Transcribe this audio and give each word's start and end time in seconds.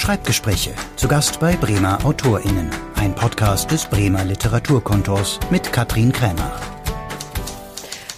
Schreibgespräche. 0.00 0.70
Zu 0.96 1.08
Gast 1.08 1.40
bei 1.40 1.56
Bremer 1.56 2.02
AutorInnen. 2.06 2.70
Ein 2.94 3.14
Podcast 3.14 3.70
des 3.70 3.84
Bremer 3.84 4.24
Literaturkontors 4.24 5.38
mit 5.50 5.74
Katrin 5.74 6.10
Krämer. 6.10 6.58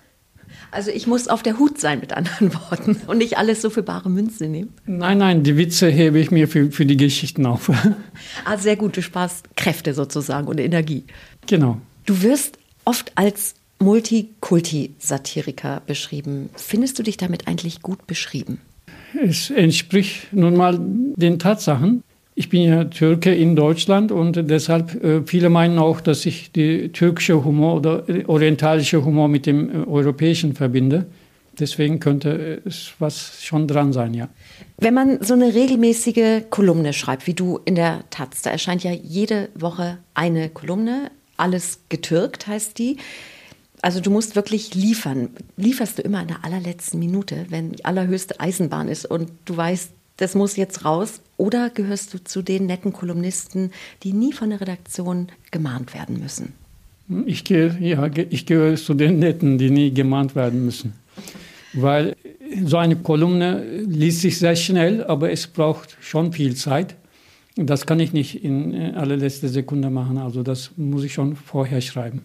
Also 0.70 0.92
ich 0.92 1.08
muss 1.08 1.26
auf 1.26 1.42
der 1.42 1.58
Hut 1.58 1.80
sein, 1.80 1.98
mit 1.98 2.12
anderen 2.12 2.54
Worten, 2.70 3.00
und 3.08 3.18
nicht 3.18 3.36
alles 3.36 3.62
so 3.62 3.70
für 3.70 3.82
bare 3.82 4.08
Münze 4.08 4.46
nehmen. 4.46 4.74
Nein, 4.86 5.18
nein, 5.18 5.42
die 5.42 5.56
Witze 5.56 5.88
hebe 5.88 6.20
ich 6.20 6.30
mir 6.30 6.46
für, 6.46 6.70
für 6.70 6.86
die 6.86 6.96
Geschichten 6.96 7.46
auf. 7.46 7.68
Ah, 8.44 8.58
sehr 8.58 8.76
gut, 8.76 8.96
du 8.96 9.02
sparst 9.02 9.56
Kräfte 9.56 9.92
sozusagen 9.92 10.46
und 10.46 10.60
Energie. 10.60 11.04
Genau. 11.48 11.78
Du 12.06 12.22
wirst 12.22 12.58
oft 12.84 13.12
als 13.16 13.54
Multikulti-Satiriker 13.80 15.82
beschrieben. 15.86 16.50
Findest 16.54 16.98
du 16.98 17.02
dich 17.02 17.16
damit 17.16 17.48
eigentlich 17.48 17.82
gut 17.82 18.06
beschrieben? 18.06 18.60
Es 19.20 19.50
entspricht 19.50 20.32
nun 20.32 20.56
mal 20.56 20.78
den 20.80 21.38
Tatsachen. 21.38 22.02
Ich 22.34 22.48
bin 22.48 22.62
ja 22.62 22.84
Türke 22.84 23.34
in 23.34 23.56
Deutschland 23.56 24.12
und 24.12 24.48
deshalb 24.48 25.02
äh, 25.02 25.22
viele 25.26 25.50
meinen 25.50 25.78
auch, 25.78 26.00
dass 26.00 26.24
ich 26.26 26.52
die 26.52 26.90
türkische 26.90 27.44
Humor 27.44 27.76
oder 27.76 28.04
orientalische 28.28 29.04
Humor 29.04 29.28
mit 29.28 29.46
dem 29.46 29.68
äh, 29.68 29.86
europäischen 29.86 30.54
verbinde. 30.54 31.06
Deswegen 31.58 32.00
könnte 32.00 32.62
es 32.64 32.92
was 32.98 33.42
schon 33.42 33.66
dran 33.66 33.92
sein, 33.92 34.14
ja. 34.14 34.28
Wenn 34.78 34.94
man 34.94 35.22
so 35.22 35.34
eine 35.34 35.54
regelmäßige 35.54 36.44
Kolumne 36.48 36.92
schreibt, 36.92 37.26
wie 37.26 37.34
du 37.34 37.60
in 37.64 37.74
der 37.74 38.04
Taz, 38.08 38.42
da 38.42 38.50
erscheint 38.50 38.84
ja 38.84 38.92
jede 38.92 39.48
Woche 39.54 39.98
eine 40.14 40.48
Kolumne, 40.48 41.10
alles 41.36 41.80
getürkt 41.88 42.46
heißt 42.46 42.78
die. 42.78 42.96
Also 43.82 44.00
du 44.00 44.10
musst 44.10 44.36
wirklich 44.36 44.74
liefern. 44.74 45.30
Lieferst 45.56 45.98
du 45.98 46.02
immer 46.02 46.20
in 46.22 46.28
der 46.28 46.44
allerletzten 46.44 46.98
Minute, 46.98 47.46
wenn 47.48 47.72
die 47.72 47.84
allerhöchste 47.84 48.38
Eisenbahn 48.38 48.88
ist 48.88 49.06
und 49.06 49.30
du 49.46 49.56
weißt, 49.56 49.90
das 50.18 50.34
muss 50.34 50.56
jetzt 50.56 50.84
raus? 50.84 51.22
Oder 51.38 51.70
gehörst 51.70 52.12
du 52.12 52.22
zu 52.22 52.42
den 52.42 52.66
netten 52.66 52.92
Kolumnisten, 52.92 53.70
die 54.02 54.12
nie 54.12 54.32
von 54.32 54.50
der 54.50 54.60
Redaktion 54.60 55.28
gemahnt 55.50 55.94
werden 55.94 56.20
müssen? 56.20 56.52
Ich 57.24 57.44
gehe, 57.44 57.76
ja, 57.80 58.08
ich 58.28 58.46
gehöre 58.46 58.76
zu 58.76 58.94
den 58.94 59.18
Netten, 59.18 59.58
die 59.58 59.70
nie 59.70 59.92
gemahnt 59.92 60.36
werden 60.36 60.64
müssen. 60.64 60.92
Weil 61.72 62.14
so 62.64 62.76
eine 62.76 62.96
Kolumne 62.96 63.64
liest 63.86 64.20
sich 64.20 64.38
sehr 64.38 64.54
schnell, 64.56 65.02
aber 65.04 65.32
es 65.32 65.46
braucht 65.46 65.96
schon 66.00 66.32
viel 66.32 66.54
Zeit. 66.54 66.96
Das 67.56 67.86
kann 67.86 67.98
ich 67.98 68.12
nicht 68.12 68.44
in 68.44 68.74
äh, 68.74 68.92
allerletzter 68.94 69.48
Sekunde 69.48 69.90
machen. 69.90 70.18
Also 70.18 70.42
das 70.42 70.70
muss 70.76 71.02
ich 71.02 71.12
schon 71.12 71.34
vorher 71.34 71.80
schreiben. 71.80 72.22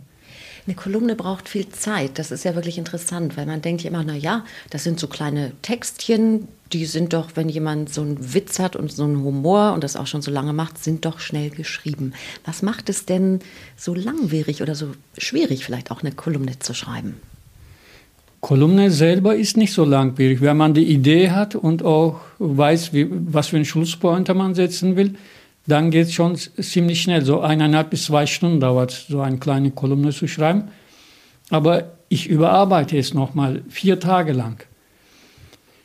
Eine 0.68 0.76
Kolumne 0.76 1.16
braucht 1.16 1.48
viel 1.48 1.70
Zeit. 1.70 2.18
Das 2.18 2.32
ist 2.32 2.44
ja 2.44 2.56
wirklich 2.56 2.80
interessant, 2.80 3.38
weil 3.38 3.46
man 3.46 3.62
denkt 3.62 3.86
immer, 3.86 4.04
na 4.04 4.16
ja, 4.16 4.44
das 4.72 4.84
sind 4.84 5.00
so 5.00 5.08
kleine 5.08 5.52
Textchen, 5.62 6.48
die 6.74 6.86
sind 6.86 7.14
doch, 7.14 7.32
wenn 7.36 7.50
jemand 7.50 7.94
so 7.94 8.02
einen 8.02 8.34
Witz 8.34 8.58
hat 8.58 8.76
und 8.76 8.92
so 8.92 9.04
einen 9.04 9.24
Humor 9.24 9.74
und 9.74 9.84
das 9.84 9.96
auch 9.96 10.08
schon 10.08 10.24
so 10.24 10.32
lange 10.32 10.54
macht, 10.54 10.84
sind 10.84 11.06
doch 11.06 11.20
schnell 11.20 11.52
geschrieben. 11.52 12.14
Was 12.46 12.64
macht 12.64 12.90
es 12.90 13.06
denn 13.06 13.40
so 13.78 13.94
langwierig 13.94 14.64
oder 14.64 14.74
so 14.74 14.88
schwierig, 15.20 15.64
vielleicht 15.64 15.92
auch 15.92 16.02
eine 16.02 16.12
Kolumne 16.12 16.58
zu 16.58 16.74
schreiben? 16.74 17.16
Kolumne 18.42 18.90
selber 18.90 19.36
ist 19.36 19.58
nicht 19.58 19.74
so 19.74 19.86
langwierig. 19.86 20.42
Wenn 20.42 20.58
man 20.58 20.74
die 20.74 20.86
Idee 20.86 21.30
hat 21.30 21.54
und 21.56 21.84
auch 21.84 22.22
weiß, 22.40 22.94
wie, 22.94 23.08
was 23.10 23.48
für 23.48 23.56
einen 23.56 23.66
Schlusspointer 23.66 24.34
man 24.34 24.56
setzen 24.56 24.96
will, 24.96 25.16
dann 25.68 25.92
geht 25.92 26.08
es 26.08 26.14
schon 26.14 26.36
ziemlich 26.36 27.02
schnell. 27.02 27.24
So 27.24 27.42
eineinhalb 27.42 27.90
bis 27.90 28.06
zwei 28.06 28.26
Stunden 28.26 28.60
dauert 28.60 28.92
so 28.92 29.22
eine 29.22 29.38
kleine 29.38 29.72
Kolumne 29.72 30.12
zu 30.12 30.28
schreiben. 30.28 30.66
Aber 31.50 31.92
ich 32.10 32.28
überarbeite 32.28 32.98
es 32.98 33.14
nochmal 33.14 33.64
vier 33.70 34.00
Tage 34.00 34.34
lang. 34.34 34.64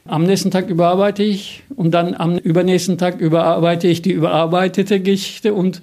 Am 0.06 0.24
nächsten 0.24 0.50
Tag 0.50 0.68
überarbeite 0.68 1.22
ich 1.22 1.62
und 1.76 1.92
dann 1.92 2.14
am 2.14 2.36
übernächsten 2.38 2.98
Tag 2.98 3.20
überarbeite 3.20 3.88
ich 3.88 4.02
die 4.02 4.12
überarbeitete 4.12 5.00
Geschichte 5.00 5.54
und 5.54 5.82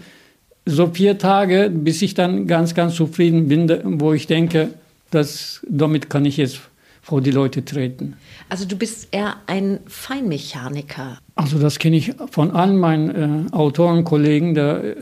so 0.65 0.87
vier 0.87 1.17
Tage, 1.17 1.71
bis 1.73 2.01
ich 2.01 2.13
dann 2.13 2.45
ganz, 2.45 2.75
ganz 2.75 2.95
zufrieden 2.95 3.47
bin, 3.47 3.99
wo 4.01 4.13
ich 4.13 4.27
denke, 4.27 4.71
dass 5.11 5.61
damit 5.69 6.09
kann 6.09 6.25
ich 6.25 6.37
jetzt 6.37 6.59
vor 7.07 7.21
die 7.21 7.31
Leute 7.31 7.63
treten. 7.63 8.17
Also 8.49 8.65
du 8.65 8.75
bist 8.75 9.07
eher 9.11 9.37
ein 9.47 9.79
Feinmechaniker. 9.87 11.19
Also 11.35 11.57
das 11.57 11.79
kenne 11.79 11.95
ich 11.95 12.13
von 12.31 12.51
allen 12.51 12.77
meinen 12.77 13.47
äh, 13.47 13.51
Autorenkollegen. 13.53 14.53
Der, 14.53 14.83
äh, 14.83 14.95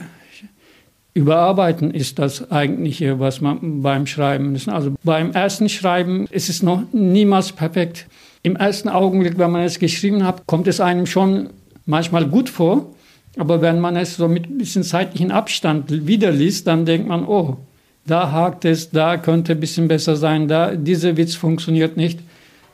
Überarbeiten 1.15 1.91
ist 1.91 2.19
das 2.19 2.51
eigentliche, 2.51 3.19
was 3.19 3.41
man 3.41 3.81
beim 3.81 4.05
Schreiben 4.05 4.53
ist. 4.53 4.69
Also 4.69 4.93
beim 5.03 5.31
ersten 5.31 5.67
Schreiben 5.67 6.27
ist 6.29 6.47
es 6.47 6.61
noch 6.61 6.83
niemals 6.91 7.53
perfekt. 7.53 8.05
Im 8.43 8.55
ersten 8.55 8.89
Augenblick, 8.89 9.39
wenn 9.39 9.49
man 9.49 9.63
es 9.63 9.79
geschrieben 9.79 10.25
hat, 10.25 10.45
kommt 10.45 10.67
es 10.67 10.79
einem 10.79 11.07
schon 11.07 11.49
manchmal 11.87 12.27
gut 12.27 12.49
vor. 12.49 12.93
Aber 13.37 13.61
wenn 13.61 13.79
man 13.79 13.95
es 13.95 14.17
so 14.17 14.27
mit 14.27 14.47
ein 14.47 14.59
bisschen 14.59 14.83
zeitlichen 14.83 15.31
Abstand 15.31 16.05
wieder 16.05 16.31
liest, 16.31 16.67
dann 16.67 16.85
denkt 16.85 17.07
man, 17.07 17.25
oh, 17.25 17.57
da 18.05 18.31
hakt 18.31 18.65
es, 18.65 18.91
da 18.91 19.17
könnte 19.17 19.53
ein 19.53 19.59
bisschen 19.59 19.87
besser 19.87 20.15
sein, 20.15 20.47
da 20.47 20.75
dieser 20.75 21.17
Witz 21.17 21.35
funktioniert 21.35 21.97
nicht. 21.97 22.19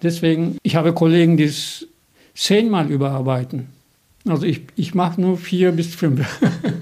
Deswegen, 0.04 0.58
ich 0.64 0.76
habe 0.76 0.94
Kollegen, 0.94 1.38
die 1.38 1.46
es 1.46 1.88
zehnmal 2.34 2.90
überarbeiten. 2.90 3.68
Also 4.28 4.46
ich, 4.46 4.62
ich 4.76 4.94
mache 4.94 5.20
nur 5.20 5.38
vier 5.38 5.72
bis 5.72 5.96
fünf. 5.96 6.28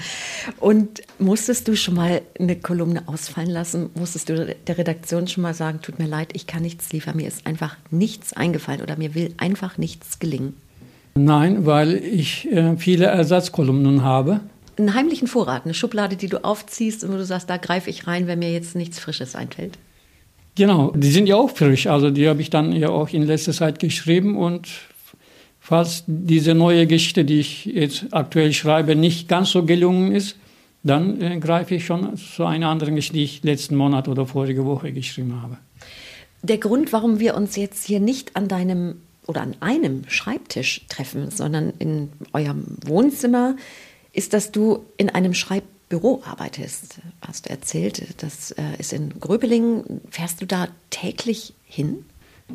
Und 0.59 1.01
musstest 1.19 1.67
du 1.67 1.75
schon 1.75 1.95
mal 1.95 2.21
eine 2.37 2.57
Kolumne 2.57 3.03
ausfallen 3.07 3.49
lassen? 3.49 3.89
Musstest 3.95 4.29
du 4.29 4.55
der 4.67 4.77
Redaktion 4.77 5.27
schon 5.27 5.43
mal 5.43 5.53
sagen, 5.53 5.79
tut 5.81 5.99
mir 5.99 6.07
leid, 6.07 6.29
ich 6.33 6.47
kann 6.47 6.63
nichts 6.63 6.91
liefern, 6.91 7.15
mir 7.15 7.27
ist 7.27 7.47
einfach 7.47 7.77
nichts 7.91 8.33
eingefallen 8.33 8.81
oder 8.81 8.97
mir 8.97 9.15
will 9.15 9.33
einfach 9.37 9.77
nichts 9.77 10.19
gelingen? 10.19 10.55
Nein, 11.15 11.65
weil 11.65 11.95
ich 11.95 12.51
äh, 12.51 12.77
viele 12.77 13.05
Ersatzkolumnen 13.05 14.03
habe. 14.03 14.41
Einen 14.79 14.93
heimlichen 14.93 15.27
Vorrat, 15.27 15.65
eine 15.65 15.73
Schublade, 15.73 16.15
die 16.15 16.27
du 16.27 16.43
aufziehst 16.43 17.03
und 17.03 17.11
wo 17.11 17.17
du 17.17 17.25
sagst, 17.25 17.49
da 17.49 17.57
greife 17.57 17.89
ich 17.89 18.07
rein, 18.07 18.27
wenn 18.27 18.39
mir 18.39 18.51
jetzt 18.51 18.75
nichts 18.75 18.97
Frisches 18.97 19.35
einfällt. 19.35 19.77
Genau, 20.55 20.91
die 20.95 21.11
sind 21.11 21.27
ja 21.27 21.35
auch 21.35 21.49
frisch. 21.49 21.87
Also 21.87 22.09
die 22.09 22.27
habe 22.27 22.41
ich 22.41 22.49
dann 22.49 22.71
ja 22.71 22.89
auch 22.89 23.09
in 23.09 23.23
letzter 23.23 23.53
Zeit 23.53 23.79
geschrieben 23.79 24.37
und 24.37 24.67
falls 25.59 26.03
diese 26.07 26.55
neue 26.55 26.87
Geschichte, 26.87 27.25
die 27.25 27.39
ich 27.39 27.65
jetzt 27.65 28.07
aktuell 28.11 28.53
schreibe, 28.53 28.95
nicht 28.95 29.27
ganz 29.27 29.51
so 29.51 29.63
gelungen 29.63 30.13
ist, 30.13 30.35
dann 30.83 31.21
äh, 31.21 31.37
greife 31.39 31.75
ich 31.75 31.85
schon 31.85 32.15
zu 32.17 32.45
einer 32.45 32.69
anderen 32.69 32.95
Geschichte, 32.95 33.17
die 33.17 33.23
ich 33.23 33.43
letzten 33.43 33.75
Monat 33.75 34.07
oder 34.07 34.25
vorige 34.25 34.65
Woche 34.65 34.91
geschrieben 34.91 35.41
habe. 35.41 35.57
Der 36.41 36.57
Grund, 36.57 36.93
warum 36.93 37.19
wir 37.19 37.35
uns 37.35 37.55
jetzt 37.55 37.85
hier 37.85 37.99
nicht 37.99 38.35
an 38.35 38.47
deinem 38.47 38.95
oder 39.27 39.41
an 39.41 39.55
einem 39.59 40.03
Schreibtisch 40.07 40.85
treffen, 40.89 41.29
sondern 41.29 41.73
in 41.77 42.09
eurem 42.33 42.65
Wohnzimmer, 42.85 43.55
ist, 44.19 44.33
dass 44.33 44.51
du 44.51 44.85
in 44.97 45.09
einem 45.09 45.33
Schreibtisch 45.33 45.79
Büro 45.89 46.21
arbeitest, 46.23 46.99
hast 47.25 47.47
du 47.47 47.49
erzählt. 47.49 48.03
Das 48.21 48.51
äh, 48.51 48.61
ist 48.77 48.93
in 48.93 49.19
Gröbelingen. 49.19 50.01
Fährst 50.11 50.39
du 50.39 50.45
da 50.45 50.67
täglich 50.91 51.53
hin? 51.65 52.05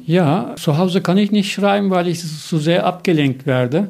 Ja, 0.06 0.54
zu 0.56 0.78
Hause 0.78 1.00
kann 1.00 1.18
ich 1.18 1.32
nicht 1.32 1.52
schreiben, 1.52 1.90
weil 1.90 2.06
ich 2.06 2.22
so 2.22 2.58
sehr 2.58 2.86
abgelenkt 2.86 3.44
werde. 3.44 3.88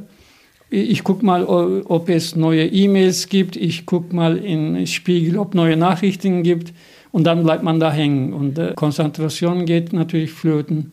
Ich 0.70 1.04
gucke 1.04 1.24
mal, 1.24 1.44
ob 1.44 2.08
es 2.08 2.34
neue 2.34 2.66
E-Mails 2.66 3.28
gibt. 3.28 3.56
Ich 3.56 3.86
gucke 3.86 4.16
mal 4.16 4.38
in 4.38 4.86
Spiegel, 4.86 5.38
ob 5.38 5.54
neue 5.54 5.76
Nachrichten 5.76 6.42
gibt. 6.42 6.72
Und 7.12 7.24
dann 7.24 7.44
bleibt 7.44 7.62
man 7.62 7.78
da 7.78 7.92
hängen. 7.92 8.32
Und 8.32 8.58
äh, 8.58 8.72
Konzentration 8.74 9.66
geht 9.66 9.92
natürlich 9.92 10.32
flöten. 10.32 10.92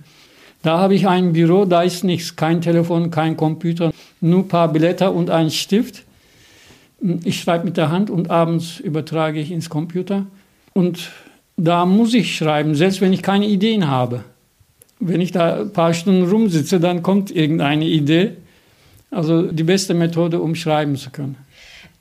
Da 0.62 0.77
habe 0.77 0.94
ich 0.94 1.07
ein 1.07 1.34
Büro, 1.34 1.66
da 1.66 1.81
ist 1.81 2.04
nichts. 2.04 2.36
Kein 2.36 2.62
Telefon, 2.62 3.10
kein 3.12 3.36
Computer, 3.36 3.94
nur 4.19 4.39
ein 4.39 4.48
paar 4.48 4.72
Blätter 4.72 5.13
und 5.13 5.30
ein 5.30 5.50
Stift. 5.50 6.04
Ich 7.24 7.42
schreibe 7.42 7.65
mit 7.65 7.77
der 7.77 7.89
Hand 7.89 8.09
und 8.09 8.30
abends 8.30 8.80
übertrage 8.80 9.39
ich 9.39 9.51
ins 9.51 9.69
Computer. 9.69 10.27
Und 10.74 11.12
da 11.57 11.86
muss 11.86 12.13
ich 12.13 12.36
schreiben, 12.36 12.75
selbst 12.75 13.01
wenn 13.01 13.13
ich 13.13 13.24
keine 13.24 13.48
Ideen 13.48 13.88
habe. 13.88 14.24
Wenn 15.00 15.19
ich 15.19 15.31
da 15.31 15.62
ein 15.62 15.74
paar 15.74 15.94
Stunden 15.94 16.30
rumsitze, 16.30 16.80
dann 16.80 17.01
kommt 17.01 17.31
irgendeine 17.31 17.86
Idee. 17.86 18.33
Also 19.09 19.51
die 19.51 19.63
beste 19.63 19.94
Methode, 19.94 20.39
um 20.39 20.56
schreiben 20.56 20.95
zu 20.95 21.09
können. 21.09 21.36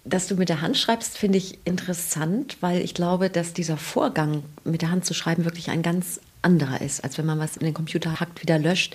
Dass 0.05 0.29
du 0.29 0.37
mit 0.37 0.49
der 0.49 0.61
Hand 0.61 0.77
schreibst, 0.77 1.19
finde 1.19 1.39
ich 1.39 1.59
interessant, 1.65 2.57
weil 2.61 2.83
ich 2.83 2.95
glaube, 2.95 3.31
dass 3.31 3.53
dieser 3.53 3.77
Vorgang, 3.77 4.43
mit 4.65 4.83
der 4.83 4.91
Hand 4.91 5.05
zu 5.05 5.15
schreiben, 5.15 5.45
wirklich 5.45 5.71
ein 5.71 5.83
ganz 5.83 6.21
anderer 6.43 6.81
ist, 6.81 7.05
als 7.05 7.19
wenn 7.19 7.27
man 7.27 7.39
was 7.39 7.57
in 7.57 7.65
den 7.65 7.75
Computer 7.75 8.21
hackt, 8.21 8.43
wieder 8.43 8.59
löscht. 8.59 8.95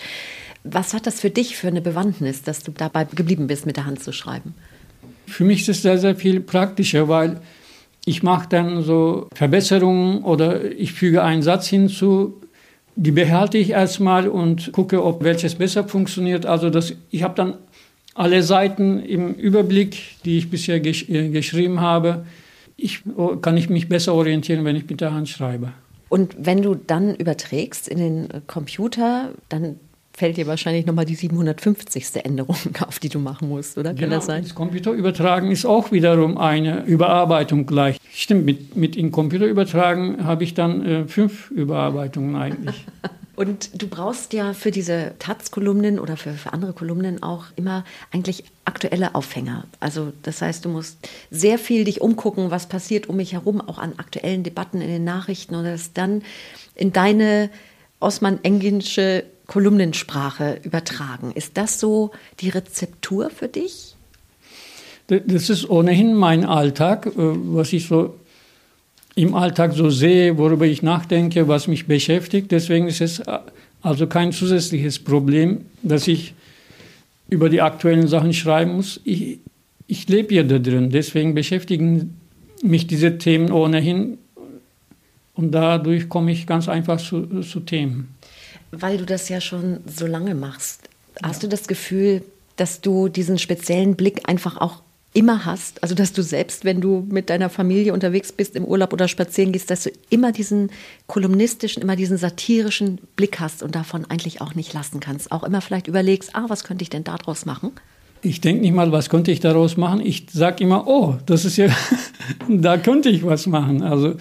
Was 0.64 0.94
hat 0.94 1.06
das 1.06 1.20
für 1.20 1.30
dich 1.30 1.58
für 1.58 1.68
eine 1.68 1.82
Bewandtnis, 1.82 2.42
dass 2.42 2.64
du 2.64 2.72
dabei 2.72 3.06
geblieben 3.06 3.48
bist, 3.48 3.66
mit 3.66 3.78
der 3.78 3.86
Hand 3.86 4.04
zu 4.04 4.12
schreiben? 4.12 4.56
Für 5.28 5.44
mich 5.44 5.62
ist 5.62 5.70
es 5.70 5.82
sehr, 5.82 5.98
sehr 5.98 6.16
viel 6.16 6.40
praktischer, 6.40 7.08
weil 7.08 7.40
ich 8.06 8.24
mache 8.24 8.48
dann 8.50 8.84
so 8.84 9.28
Verbesserungen 9.34 10.24
oder 10.24 10.72
ich 10.72 10.94
füge 10.94 11.24
einen 11.24 11.42
Satz 11.42 11.68
hinzu, 11.68 12.42
die 12.96 13.12
behalte 13.12 13.58
ich 13.58 13.72
erstmal 13.72 14.28
und 14.28 14.72
gucke, 14.72 15.04
ob 15.04 15.24
welches 15.24 15.56
besser 15.56 15.88
funktioniert. 15.88 16.46
Also 16.46 16.70
das, 16.70 16.94
ich 17.12 17.24
habe 17.24 17.36
dann 17.36 17.56
alle 18.14 18.42
Seiten 18.44 19.00
im 19.02 19.34
Überblick, 19.34 19.98
die 20.24 20.38
ich 20.38 20.50
bisher 20.50 20.80
gesch 20.80 21.10
äh, 21.10 21.30
geschrieben 21.30 21.82
habe. 21.82 22.26
Ich, 22.78 23.02
oh, 23.18 23.36
kann 23.36 23.58
ich 23.58 23.70
mich 23.70 23.90
besser 23.90 24.14
orientieren, 24.14 24.64
wenn 24.66 24.76
ich 24.76 24.90
mit 24.90 25.02
der 25.02 25.14
Hand 25.14 25.28
schreibe. 25.28 25.74
Und 26.08 26.36
wenn 26.40 26.62
du 26.62 26.76
dann 26.76 27.16
überträgst 27.16 27.88
in 27.88 27.98
den 27.98 28.28
Computer, 28.48 29.32
dann 29.50 29.80
fällt 30.18 30.38
dir 30.38 30.48
wahrscheinlich 30.48 30.86
nochmal 30.86 31.06
die 31.06 31.16
750. 31.16 32.06
Änderung 32.24 32.58
auf, 32.88 33.00
die 33.00 33.10
du 33.10 33.20
machen 33.20 33.50
musst, 33.50 33.78
oder? 33.78 33.90
Kann 33.90 33.98
genau, 33.98 34.16
das 34.18 34.26
sein? 34.26 34.44
Das 34.44 34.56
Computer 34.56 34.92
übertragen 34.92 35.52
ist 35.52 35.66
auch 35.66 35.92
wiederum 35.92 36.38
eine 36.38 36.84
Überarbeitung 36.86 37.66
gleich. 37.66 37.98
Stimmt, 38.14 38.46
mit, 38.46 38.76
mit 38.76 38.96
in 38.96 39.12
Computer 39.12 39.46
übertragen 39.46 40.24
habe 40.24 40.44
ich 40.44 40.54
dann 40.54 40.86
äh, 40.86 41.08
fünf 41.08 41.52
Überarbeitungen 41.52 42.36
eigentlich. 42.36 42.86
Und 43.36 43.82
du 43.82 43.88
brauchst 43.88 44.32
ja 44.32 44.54
für 44.54 44.72
diese 44.72 45.14
Taz-Kolumnen 45.20 46.00
oder 46.00 46.16
für, 46.16 46.32
für 46.32 46.54
andere 46.54 46.72
Kolumnen 46.72 47.22
auch 47.22 47.46
immer 47.58 47.84
eigentlich 48.12 48.46
aktuelle 48.64 49.14
Aufhänger. 49.14 49.66
Also 49.82 50.14
das 50.24 50.42
heißt, 50.42 50.64
du 50.64 50.70
musst 50.70 50.98
sehr 51.32 51.60
viel 51.60 51.84
dich 51.84 52.00
umgucken, 52.00 52.50
was 52.50 52.68
passiert 52.68 53.10
um 53.10 53.18
mich 53.18 53.34
herum, 53.34 53.60
auch 53.60 53.78
an 53.78 53.94
aktuellen 53.98 54.44
Debatten 54.44 54.80
in 54.80 54.88
den 54.88 55.04
Nachrichten 55.04 55.56
und 55.56 55.66
das 55.66 55.92
dann 55.92 56.24
in 56.76 56.94
deine 56.94 57.50
Osman-Enginsche 58.00 59.26
Kolumnensprache 59.48 60.60
übertragen. 60.64 61.32
Ist 61.32 61.58
das 61.58 61.80
so 61.80 62.12
die 62.40 62.50
Rezeptur 62.50 63.30
für 63.30 63.48
dich? 63.48 63.96
Das 65.08 65.50
ist 65.50 65.70
ohnehin 65.70 66.16
mein 66.16 66.46
Alltag, 66.46 67.06
äh, 67.06 67.12
was 67.16 67.74
ich 67.74 67.88
so 67.88 68.16
im 69.16 69.34
Alltag 69.34 69.74
so 69.74 69.90
sehe, 69.90 70.38
worüber 70.38 70.66
ich 70.66 70.82
nachdenke, 70.82 71.48
was 71.48 71.68
mich 71.68 71.86
beschäftigt. 71.86 72.52
Deswegen 72.52 72.88
ist 72.88 73.02
es 73.02 73.20
äh, 73.20 73.40
also 73.82 74.08
kein 74.08 74.32
zusätzliches 74.32 75.00
Problem, 75.00 75.66
dass 75.84 76.08
ich 76.08 76.34
über 77.30 77.50
die 77.50 77.62
aktuellen 77.62 78.08
Sachen 78.08 78.34
schreiben 78.34 78.74
muss. 78.78 79.00
Ich, 79.04 79.40
ich 79.88 80.08
lebe 80.10 80.34
ja 80.34 80.44
da 80.44 80.58
drin, 80.58 80.90
deswegen 80.90 81.36
beschäftigen 81.36 82.20
mich 82.64 82.88
diese 82.88 83.20
Themen 83.20 83.52
ohnehin 83.52 84.18
und 85.36 85.52
dadurch 85.52 86.10
komme 86.10 86.32
ich 86.32 86.48
ganz 86.48 86.68
einfach 86.68 87.00
zu, 87.00 87.42
zu 87.42 87.60
Themen 87.60 88.15
weil 88.82 88.98
du 88.98 89.06
das 89.06 89.30
ja 89.30 89.42
schon 89.42 89.80
so 89.86 90.06
lange 90.08 90.36
machst, 90.36 90.82
hast 91.24 91.44
ja. 91.44 91.48
du 91.48 91.56
das 91.56 91.68
Gefühl, 91.68 92.24
dass 92.56 92.82
du 92.82 93.10
diesen 93.10 93.38
speziellen 93.38 93.96
Blick 93.96 94.28
einfach 94.30 94.58
auch 94.58 94.82
immer 95.14 95.46
hast? 95.46 95.82
Also, 95.82 95.96
dass 95.96 96.14
du 96.14 96.22
selbst, 96.22 96.66
wenn 96.66 96.82
du 96.82 97.08
mit 97.10 97.30
deiner 97.30 97.50
Familie 97.50 97.94
unterwegs 97.94 98.32
bist, 98.32 98.56
im 98.56 98.66
Urlaub 98.66 98.94
oder 98.94 99.08
spazieren 99.08 99.52
gehst, 99.52 99.72
dass 99.72 99.84
du 99.84 99.92
immer 100.10 100.32
diesen 100.32 100.70
kolumnistischen, 101.08 101.82
immer 101.82 101.96
diesen 101.96 102.18
satirischen 102.18 103.00
Blick 103.16 103.40
hast 103.40 103.64
und 103.64 103.76
davon 103.76 104.06
eigentlich 104.06 104.42
auch 104.42 104.56
nicht 104.56 104.74
lassen 104.74 105.00
kannst. 105.00 105.32
Auch 105.32 105.44
immer 105.44 105.62
vielleicht 105.62 105.88
überlegst, 105.88 106.36
ah, 106.36 106.46
was 106.48 106.64
könnte 106.64 106.84
ich 106.84 106.90
denn 106.90 107.04
daraus 107.04 107.46
machen? 107.46 107.72
Ich 108.22 108.42
denke 108.42 108.62
nicht 108.62 108.74
mal, 108.74 108.92
was 108.92 109.10
könnte 109.10 109.32
ich 109.32 109.40
daraus 109.40 109.78
machen. 109.78 110.02
Ich 110.02 110.26
sage 110.32 110.64
immer, 110.64 110.88
oh, 110.88 111.18
das 111.26 111.46
ist 111.46 111.58
ja, 111.58 111.68
da 112.50 112.78
könnte 112.78 113.10
ich 113.10 113.24
was 113.24 113.48
machen. 113.48 113.84
Also 113.84 114.16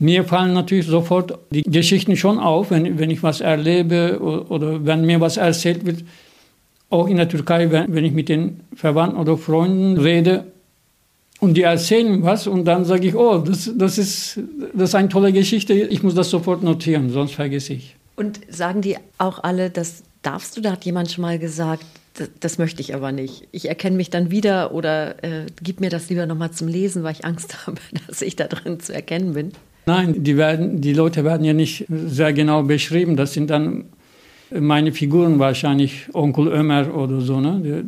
mir 0.00 0.24
fallen 0.24 0.54
natürlich 0.54 0.86
sofort 0.86 1.38
die 1.50 1.62
Geschichten 1.62 2.16
schon 2.16 2.38
auf, 2.38 2.70
wenn, 2.70 2.98
wenn 2.98 3.10
ich 3.10 3.22
was 3.22 3.42
erlebe 3.42 4.18
oder, 4.18 4.84
wenn 4.84 5.04
mir 5.04 5.20
was 5.20 5.36
erzählt 5.36 5.84
wird. 5.84 6.02
Auch 6.88 7.06
in 7.06 7.18
der 7.18 7.28
Türkei, 7.28 7.70
wenn, 7.70 7.94
wenn 7.94 8.04
ich 8.04 8.12
mit 8.12 8.30
den 8.30 8.60
Verwandten 8.74 9.20
oder 9.20 9.36
Freunden 9.36 9.98
rede 9.98 10.46
und 11.38 11.54
die 11.54 11.62
erzählen 11.62 12.22
was 12.22 12.46
und 12.46 12.64
dann 12.64 12.86
sage 12.86 13.08
ich, 13.08 13.14
oh, 13.14 13.38
das, 13.38 13.70
das, 13.76 13.98
ist, 13.98 14.40
das 14.72 14.88
ist 14.88 14.94
eine 14.94 15.10
tolle 15.10 15.32
Geschichte, 15.32 15.74
ich 15.74 16.02
muss 16.02 16.14
das 16.14 16.30
sofort 16.30 16.62
notieren, 16.62 17.10
sonst 17.10 17.34
vergesse 17.34 17.74
ich. 17.74 17.94
Und 18.16 18.40
sagen 18.48 18.80
die 18.80 18.96
auch 19.18 19.44
alle, 19.44 19.68
das 19.68 20.02
darfst 20.22 20.56
du? 20.56 20.62
Da 20.62 20.72
hat 20.72 20.84
jemand 20.86 21.12
schon 21.12 21.22
mal 21.22 21.38
gesagt, 21.38 21.84
das, 22.14 22.30
das 22.40 22.58
möchte 22.58 22.80
ich 22.80 22.94
aber 22.94 23.12
nicht. 23.12 23.48
Ich 23.52 23.68
erkenne 23.68 23.96
mich 23.96 24.08
dann 24.08 24.30
wieder 24.30 24.72
oder 24.72 25.22
äh, 25.22 25.46
gib 25.62 25.80
mir 25.80 25.90
das 25.90 26.08
lieber 26.08 26.24
nochmal 26.24 26.52
zum 26.52 26.68
Lesen, 26.68 27.02
weil 27.02 27.12
ich 27.12 27.26
Angst 27.26 27.54
habe, 27.66 27.78
dass 28.06 28.22
ich 28.22 28.34
da 28.34 28.46
drin 28.46 28.80
zu 28.80 28.94
erkennen 28.94 29.34
bin. 29.34 29.52
Nein, 29.86 30.22
die, 30.22 30.36
werden, 30.36 30.80
die 30.80 30.92
Leute 30.92 31.24
werden 31.24 31.44
ja 31.44 31.52
nicht 31.52 31.86
sehr 31.88 32.32
genau 32.32 32.62
beschrieben. 32.62 33.16
Das 33.16 33.32
sind 33.32 33.50
dann 33.50 33.84
meine 34.50 34.92
Figuren 34.92 35.38
wahrscheinlich, 35.38 36.08
Onkel 36.12 36.48
Ömer 36.48 36.94
oder 36.94 37.20
so. 37.20 37.40
Ne? 37.40 37.84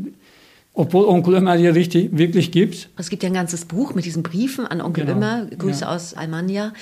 Obwohl 0.74 1.04
Onkel 1.04 1.34
Ömer 1.34 1.54
ja 1.56 1.72
richtig, 1.72 2.16
wirklich 2.16 2.50
gibt. 2.50 2.88
Es 2.96 3.10
gibt 3.10 3.22
ja 3.22 3.28
ein 3.28 3.34
ganzes 3.34 3.64
Buch 3.64 3.94
mit 3.94 4.04
diesen 4.04 4.22
Briefen 4.22 4.66
an 4.66 4.80
Onkel 4.80 5.04
genau. 5.04 5.18
Ömer, 5.18 5.46
Grüße 5.46 5.82
ja. 5.82 5.94
aus 5.94 6.14
Almania, 6.14 6.72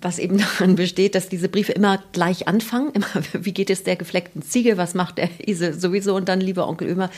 was 0.00 0.18
eben 0.18 0.38
daran 0.58 0.76
besteht, 0.76 1.14
dass 1.14 1.28
diese 1.28 1.48
Briefe 1.48 1.72
immer 1.72 2.02
gleich 2.12 2.46
anfangen. 2.46 2.92
Immer, 2.92 3.06
wie 3.32 3.52
geht 3.52 3.70
es 3.70 3.82
der 3.82 3.96
gefleckten 3.96 4.42
Ziege, 4.42 4.76
was 4.76 4.94
macht 4.94 5.18
der 5.18 5.30
Esel 5.46 5.78
sowieso 5.78 6.14
und 6.14 6.28
dann, 6.28 6.40
lieber 6.40 6.68
Onkel 6.68 6.88
Ömer. 6.88 7.10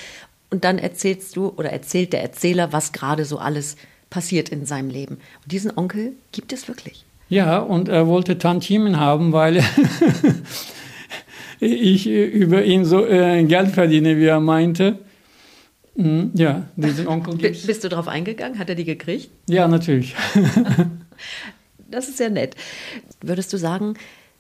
Und 0.49 0.65
dann 0.65 0.79
erzählst 0.79 1.37
du 1.37 1.49
oder 1.56 1.71
erzählt 1.71 2.12
der 2.12 2.23
Erzähler, 2.23 2.73
was 2.73 2.93
gerade 2.93 3.25
so 3.25 3.38
alles 3.38 3.77
passiert 4.09 4.49
in 4.49 4.65
seinem 4.65 4.91
Leben. 4.91 5.17
Und 5.43 5.53
diesen 5.53 5.77
Onkel 5.77 6.12
gibt 6.31 6.53
es 6.53 6.69
wirklich. 6.69 7.05
Ja, 7.28 7.58
und 7.58 7.88
er 7.88 8.06
wollte 8.06 8.38
Tantiemen 8.38 9.00
haben, 9.00 9.32
weil 9.32 9.62
ich 11.61 12.06
über 12.06 12.64
ihn 12.64 12.84
so 12.84 13.05
äh, 13.05 13.43
Geld 13.44 13.70
verdiene, 13.70 14.17
wie 14.17 14.26
er 14.26 14.40
meinte. 14.40 14.99
Mhm, 15.96 16.32
ja, 16.34 16.69
diesen 16.76 17.08
Onkel 17.08 17.37
gibt's. 17.37 17.67
Bist 17.67 17.82
du 17.82 17.88
darauf 17.88 18.06
eingegangen? 18.06 18.58
Hat 18.58 18.69
er 18.69 18.75
die 18.75 18.84
gekriegt? 18.84 19.31
Ja, 19.49 19.67
natürlich. 19.67 20.14
das 21.90 22.08
ist 22.08 22.19
sehr 22.19 22.31
nett. 22.31 22.55
Würdest 23.23 23.52
du 23.52 23.56
sagen, 23.56 23.94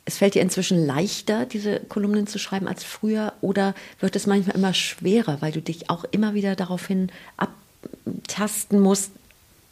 es 0.04 0.18
fällt 0.18 0.34
dir 0.34 0.42
inzwischen 0.42 0.84
leichter, 0.86 1.46
diese 1.46 1.80
Kolumnen 1.80 2.26
zu 2.26 2.38
schreiben 2.38 2.68
als 2.68 2.84
früher? 2.84 3.32
Oder 3.40 3.74
wird 4.00 4.16
es 4.16 4.26
manchmal 4.26 4.54
immer 4.54 4.74
schwerer, 4.74 5.38
weil 5.40 5.50
du 5.50 5.62
dich 5.62 5.88
auch 5.88 6.04
immer 6.10 6.34
wieder 6.34 6.54
daraufhin 6.54 7.10
abtasten 7.36 8.78
musst, 8.78 9.10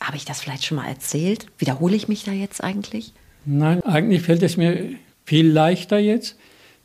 habe 0.00 0.16
ich 0.16 0.24
das 0.24 0.40
vielleicht 0.40 0.64
schon 0.64 0.76
mal 0.76 0.86
erzählt? 0.86 1.46
Wiederhole 1.58 1.96
ich 1.96 2.08
mich 2.08 2.24
da 2.24 2.32
jetzt 2.32 2.62
eigentlich? 2.62 3.12
Nein, 3.44 3.82
eigentlich 3.84 4.22
fällt 4.22 4.42
es 4.42 4.56
mir 4.56 4.90
viel 5.24 5.48
leichter 5.48 5.98
jetzt. 5.98 6.36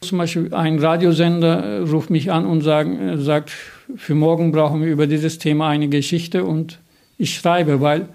Zum 0.01 0.17
Beispiel 0.17 0.53
ein 0.53 0.79
Radiosender 0.79 1.63
äh, 1.63 1.77
ruft 1.79 2.09
mich 2.09 2.31
an 2.31 2.45
und 2.45 2.61
sagt, 2.61 2.89
äh, 2.89 3.17
sagt, 3.17 3.51
für 3.95 4.15
morgen 4.15 4.51
brauchen 4.51 4.81
wir 4.81 4.89
über 4.89 5.07
dieses 5.07 5.39
Thema 5.39 5.69
eine 5.69 5.89
Geschichte 5.89 6.45
und 6.45 6.79
ich 7.17 7.35
schreibe, 7.35 7.81
weil 7.81 8.07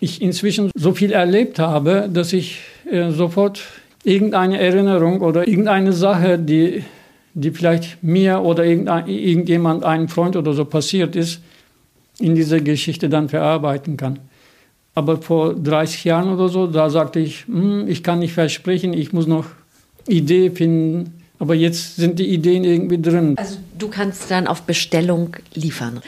ich 0.00 0.20
inzwischen 0.20 0.70
so 0.74 0.92
viel 0.92 1.12
erlebt 1.12 1.58
habe, 1.58 2.10
dass 2.12 2.34
ich 2.34 2.60
äh, 2.90 3.10
sofort 3.10 3.62
irgendeine 4.02 4.58
Erinnerung 4.58 5.22
oder 5.22 5.48
irgendeine 5.48 5.94
Sache, 5.94 6.38
die, 6.38 6.84
die 7.32 7.50
vielleicht 7.52 8.02
mir 8.02 8.40
oder 8.40 8.64
irgendjemand, 8.64 9.82
einem 9.82 10.08
Freund 10.08 10.36
oder 10.36 10.52
so 10.52 10.66
passiert 10.66 11.16
ist, 11.16 11.40
in 12.18 12.34
dieser 12.34 12.60
Geschichte 12.60 13.08
dann 13.08 13.28
verarbeiten 13.28 13.96
kann. 13.96 14.18
Aber 14.94 15.20
vor 15.20 15.54
30 15.54 16.04
Jahren 16.04 16.32
oder 16.32 16.48
so, 16.48 16.66
da 16.66 16.88
sagte 16.88 17.18
ich, 17.18 17.46
hm, 17.46 17.88
ich 17.88 18.02
kann 18.02 18.20
nicht 18.20 18.32
versprechen, 18.32 18.92
ich 18.92 19.12
muss 19.12 19.26
noch 19.26 19.46
Idee 20.06 20.50
finden. 20.50 21.20
Aber 21.40 21.54
jetzt 21.54 21.96
sind 21.96 22.20
die 22.20 22.28
Ideen 22.28 22.62
irgendwie 22.62 23.02
drin. 23.02 23.34
Also 23.36 23.56
du 23.76 23.88
kannst 23.88 24.30
dann 24.30 24.46
auf 24.46 24.62
Bestellung 24.62 25.36
liefern. 25.52 26.00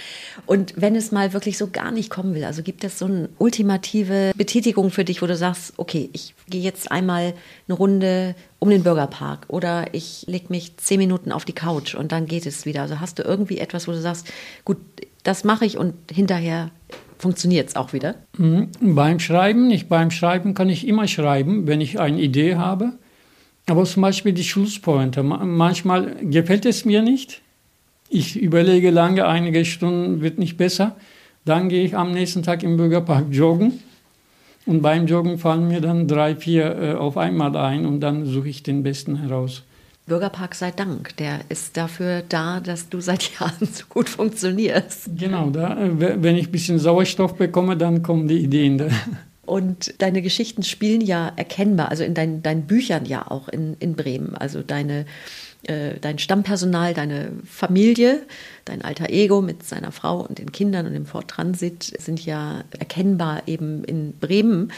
Und 0.46 0.74
wenn 0.76 0.94
es 0.94 1.10
mal 1.10 1.32
wirklich 1.32 1.58
so 1.58 1.66
gar 1.66 1.90
nicht 1.90 2.10
kommen 2.10 2.34
will, 2.34 2.44
also 2.44 2.62
gibt 2.62 2.84
es 2.84 3.00
so 3.00 3.06
eine 3.06 3.28
ultimative 3.38 4.32
Betätigung 4.36 4.90
für 4.90 5.04
dich, 5.04 5.20
wo 5.22 5.26
du 5.26 5.36
sagst, 5.36 5.74
okay, 5.76 6.08
ich 6.12 6.34
gehe 6.48 6.62
jetzt 6.62 6.92
einmal 6.92 7.34
eine 7.66 7.76
Runde 7.76 8.36
um 8.60 8.70
den 8.70 8.84
Bürgerpark 8.84 9.46
oder 9.48 9.92
ich 9.92 10.24
lege 10.28 10.46
mich 10.50 10.76
zehn 10.76 10.98
Minuten 10.98 11.32
auf 11.32 11.44
die 11.44 11.52
Couch 11.52 11.96
und 11.96 12.12
dann 12.12 12.26
geht 12.26 12.46
es 12.46 12.64
wieder. 12.64 12.82
Also 12.82 13.00
hast 13.00 13.18
du 13.18 13.24
irgendwie 13.24 13.58
etwas, 13.58 13.88
wo 13.88 13.92
du 13.92 14.00
sagst, 14.00 14.28
gut, 14.64 14.78
das 15.26 15.44
mache 15.44 15.64
ich 15.64 15.76
und 15.76 15.94
hinterher 16.10 16.70
funktioniert 17.18 17.68
es 17.68 17.76
auch 17.76 17.92
wieder? 17.92 18.14
Mhm. 18.38 18.68
Beim 18.80 19.18
Schreiben 19.18 19.66
nicht. 19.66 19.88
Beim 19.88 20.10
Schreiben 20.10 20.54
kann 20.54 20.68
ich 20.68 20.86
immer 20.86 21.08
schreiben, 21.08 21.66
wenn 21.66 21.80
ich 21.80 21.98
eine 21.98 22.20
Idee 22.20 22.56
habe. 22.56 22.92
Aber 23.66 23.84
zum 23.84 24.02
Beispiel 24.02 24.32
die 24.32 24.44
Schlusspointe. 24.44 25.22
Manchmal 25.22 26.14
gefällt 26.22 26.66
es 26.66 26.84
mir 26.84 27.02
nicht. 27.02 27.42
Ich 28.08 28.40
überlege 28.40 28.90
lange, 28.90 29.26
einige 29.26 29.64
Stunden 29.64 30.20
wird 30.20 30.38
nicht 30.38 30.56
besser. 30.56 30.96
Dann 31.44 31.68
gehe 31.68 31.84
ich 31.84 31.96
am 31.96 32.12
nächsten 32.12 32.44
Tag 32.44 32.62
im 32.62 32.76
Bürgerpark 32.76 33.26
joggen. 33.30 33.80
Und 34.66 34.82
beim 34.82 35.06
Joggen 35.06 35.38
fallen 35.38 35.68
mir 35.68 35.80
dann 35.80 36.08
drei, 36.08 36.36
vier 36.36 36.76
äh, 36.76 36.94
auf 36.94 37.16
einmal 37.16 37.56
ein 37.56 37.86
und 37.86 38.00
dann 38.00 38.26
suche 38.26 38.48
ich 38.48 38.64
den 38.64 38.82
besten 38.82 39.16
heraus. 39.16 39.62
Bürgerpark 40.06 40.54
sei 40.54 40.70
Dank, 40.70 41.16
der 41.16 41.40
ist 41.48 41.76
dafür 41.76 42.22
da, 42.28 42.60
dass 42.60 42.88
du 42.88 43.00
seit 43.00 43.30
Jahren 43.40 43.68
so 43.72 43.84
gut 43.88 44.08
funktionierst. 44.08 45.10
Genau, 45.18 45.50
da, 45.50 45.76
äh, 45.76 46.22
wenn 46.22 46.36
ich 46.36 46.48
ein 46.48 46.52
bisschen 46.52 46.78
Sauerstoff 46.78 47.34
bekomme, 47.34 47.76
dann 47.76 48.02
kommen 48.02 48.28
die 48.28 48.38
Ideen. 48.38 48.78
Da. 48.78 48.88
Und 49.46 49.94
deine 49.98 50.22
Geschichten 50.22 50.64
spielen 50.64 51.00
ja 51.00 51.32
erkennbar, 51.36 51.88
also 51.90 52.02
in 52.02 52.14
dein, 52.14 52.42
deinen 52.42 52.66
Büchern 52.66 53.04
ja 53.04 53.30
auch 53.30 53.48
in, 53.48 53.76
in 53.78 53.94
Bremen. 53.94 54.34
Also 54.34 54.62
deine, 54.62 55.06
äh, 55.62 55.94
dein 56.00 56.18
Stammpersonal, 56.18 56.94
deine 56.94 57.30
Familie, 57.44 58.22
dein 58.64 58.82
alter 58.82 59.08
Ego 59.08 59.42
mit 59.42 59.62
seiner 59.62 59.92
Frau 59.92 60.20
und 60.20 60.38
den 60.38 60.50
Kindern 60.50 60.86
und 60.86 60.94
dem 60.94 61.06
Fort 61.06 61.28
Transit 61.28 61.84
sind 61.84 62.24
ja 62.24 62.64
erkennbar 62.76 63.42
eben 63.46 63.84
in 63.84 64.14
Bremen. 64.18 64.72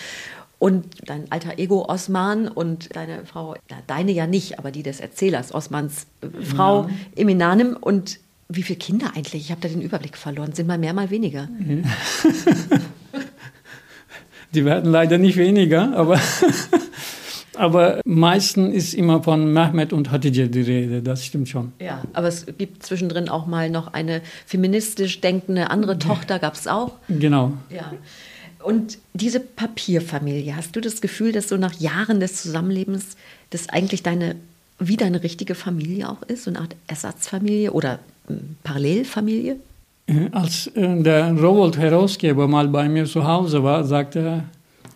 Und 0.59 0.87
dein 1.07 1.31
alter 1.31 1.59
Ego 1.59 1.85
Osman 1.89 2.49
und 2.49 2.97
deine 2.97 3.25
Frau, 3.27 3.55
deine 3.87 4.11
ja 4.11 4.27
nicht, 4.27 4.59
aber 4.59 4.73
die 4.73 4.83
des 4.83 4.99
Erzählers, 4.99 5.55
Osmans 5.55 6.09
äh, 6.21 6.43
Frau 6.43 6.89
ja. 6.89 6.91
Eminanem. 7.15 7.77
Und 7.81 8.19
wie 8.49 8.63
viele 8.63 8.79
Kinder 8.79 9.13
eigentlich? 9.15 9.43
Ich 9.43 9.51
habe 9.53 9.61
da 9.61 9.69
den 9.69 9.83
Überblick 9.83 10.17
verloren. 10.17 10.53
Sind 10.55 10.67
mal 10.67 10.79
mehr, 10.79 10.95
mal 10.95 11.11
weniger. 11.11 11.49
die 14.55 14.65
werden 14.65 14.91
leider 14.91 15.19
nicht 15.19 15.37
weniger, 15.37 15.97
aber, 15.97 16.19
aber 17.55 18.01
meistens 18.05 18.75
ist 18.75 18.95
immer 18.95 19.23
von 19.23 19.53
Mehmet 19.53 19.93
und 19.93 20.11
Hatice 20.11 20.51
die 20.51 20.63
Rede, 20.63 21.03
das 21.03 21.25
stimmt 21.25 21.49
schon. 21.49 21.73
Ja, 21.81 22.03
aber 22.15 22.29
es 22.29 22.47
gibt 22.57 22.83
zwischendrin 22.83 23.29
auch 23.29 23.47
mal 23.47 23.71
noch 23.71 23.93
eine 23.93 24.23
feministisch 24.47 25.21
denkende 25.21 25.71
andere 25.71 25.99
Tochter, 25.99 26.39
gab 26.39 26.55
es 26.55 26.67
auch. 26.67 26.93
Genau. 27.09 27.53
Ja. 27.71 27.93
Und 28.69 28.99
diese 29.15 29.41
Papierfamilie, 29.41 30.55
hast 30.55 30.77
du 30.77 30.83
das 30.83 31.01
Gefühl, 31.01 31.33
dass 31.33 31.49
so 31.49 31.57
nach 31.57 31.81
Jahren 31.81 32.21
des 32.21 32.43
Zusammenlebens 32.43 33.17
das 33.49 33.71
eigentlich 33.71 34.03
deine, 34.03 34.37
wie 34.79 34.99
deine 34.99 35.23
richtige 35.23 35.55
Familie 35.55 36.11
auch 36.11 36.21
ist, 36.25 36.45
so 36.45 36.51
eine 36.51 36.61
Art 36.61 36.77
Ersatzfamilie 36.87 37.73
oder 37.73 37.99
hm, 38.27 38.57
Parallelfamilie? 38.65 39.57
Äh, 40.07 40.29
als 40.33 40.67
äh, 40.75 41.03
der 41.03 41.33
Rowold-Herausgeber 41.33 42.47
mal 42.47 42.69
bei 42.69 42.91
mir 42.91 43.07
zu 43.07 43.27
Hause 43.27 43.65
war, 43.65 43.85
sagte 43.85 44.19
er, 44.19 44.45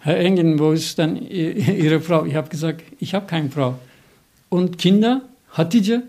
Herr 0.01 0.19
Engen, 0.19 0.59
wo 0.59 0.73
ist 0.73 0.99
denn 0.99 1.17
Ihre 1.31 2.03
Frau? 2.03 2.27
Ich 2.27 2.35
habe 2.35 2.51
gesagt, 2.51 2.83
ich 2.99 3.15
habe 3.15 3.25
keine 3.25 3.49
Frau. 3.49 3.79
Und 4.51 4.77
Kinder? 4.77 5.23
Hatice? 5.53 6.03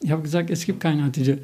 Ich 0.00 0.10
habe 0.10 0.22
gesagt, 0.22 0.48
es 0.48 0.64
gibt 0.64 0.80
keine 0.80 1.04
Hatice. 1.04 1.36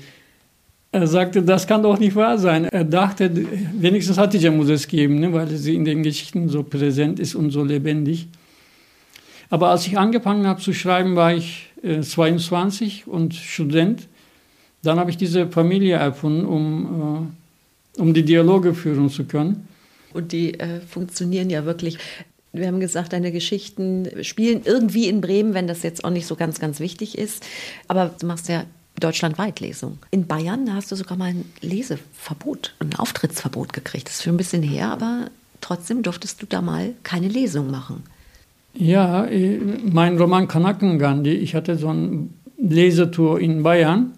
Er 0.90 1.06
sagte, 1.06 1.42
das 1.42 1.66
kann 1.66 1.82
doch 1.82 1.98
nicht 1.98 2.16
wahr 2.16 2.38
sein. 2.38 2.64
Er 2.64 2.84
dachte, 2.84 3.30
wenigstens 3.74 4.16
Hatice 4.16 4.50
muss 4.50 4.70
es 4.70 4.88
geben, 4.88 5.20
ne, 5.20 5.32
weil 5.32 5.48
sie 5.48 5.74
in 5.74 5.84
den 5.84 6.02
Geschichten 6.02 6.48
so 6.48 6.62
präsent 6.62 7.20
ist 7.20 7.34
und 7.34 7.50
so 7.50 7.62
lebendig. 7.62 8.26
Aber 9.50 9.68
als 9.68 9.86
ich 9.86 9.98
angefangen 9.98 10.46
habe 10.46 10.60
zu 10.60 10.72
schreiben, 10.72 11.14
war 11.14 11.34
ich 11.34 11.70
äh, 11.82 12.00
22 12.00 13.06
und 13.06 13.34
Student. 13.34 14.08
Dann 14.82 14.98
habe 14.98 15.10
ich 15.10 15.16
diese 15.16 15.48
Familie 15.48 15.96
erfunden, 15.96 16.46
um, 16.46 17.32
äh, 17.96 18.00
um 18.00 18.14
die 18.14 18.22
Dialoge 18.22 18.74
führen 18.74 19.10
zu 19.10 19.24
können. 19.24 19.68
Und 20.14 20.32
die 20.32 20.58
äh, 20.58 20.80
funktionieren 20.80 21.50
ja 21.50 21.64
wirklich. 21.66 21.98
Wir 22.52 22.66
haben 22.66 22.80
gesagt, 22.80 23.12
deine 23.12 23.30
Geschichten 23.30 24.08
spielen 24.22 24.62
irgendwie 24.64 25.06
in 25.06 25.20
Bremen, 25.20 25.52
wenn 25.52 25.66
das 25.66 25.82
jetzt 25.82 26.02
auch 26.02 26.10
nicht 26.10 26.26
so 26.26 26.34
ganz, 26.34 26.58
ganz 26.60 26.80
wichtig 26.80 27.18
ist. 27.18 27.44
Aber 27.88 28.10
du 28.18 28.26
machst 28.26 28.48
ja 28.48 28.64
deutschlandweit 29.00 29.60
Lesung. 29.60 29.98
In 30.10 30.26
Bayern 30.26 30.72
hast 30.74 30.90
du 30.90 30.96
sogar 30.96 31.16
mal 31.16 31.30
ein 31.30 31.44
Leseverbot, 31.60 32.74
ein 32.80 32.94
Auftrittsverbot 32.96 33.72
gekriegt. 33.72 34.08
Das 34.08 34.16
ist 34.16 34.24
schon 34.24 34.34
ein 34.34 34.38
bisschen 34.38 34.62
her, 34.62 34.90
aber 34.90 35.30
trotzdem 35.60 36.02
durftest 36.02 36.42
du 36.42 36.46
da 36.46 36.62
mal 36.62 36.94
keine 37.02 37.28
Lesung 37.28 37.70
machen. 37.70 38.02
Ja, 38.74 39.24
äh, 39.26 39.58
mein 39.90 40.18
Roman 40.18 40.46
Kanaken 40.46 40.98
Gandhi, 40.98 41.32
ich 41.32 41.54
hatte 41.54 41.76
so 41.76 41.88
eine 41.88 42.28
Lesetour 42.58 43.40
in 43.40 43.62
Bayern. 43.62 44.12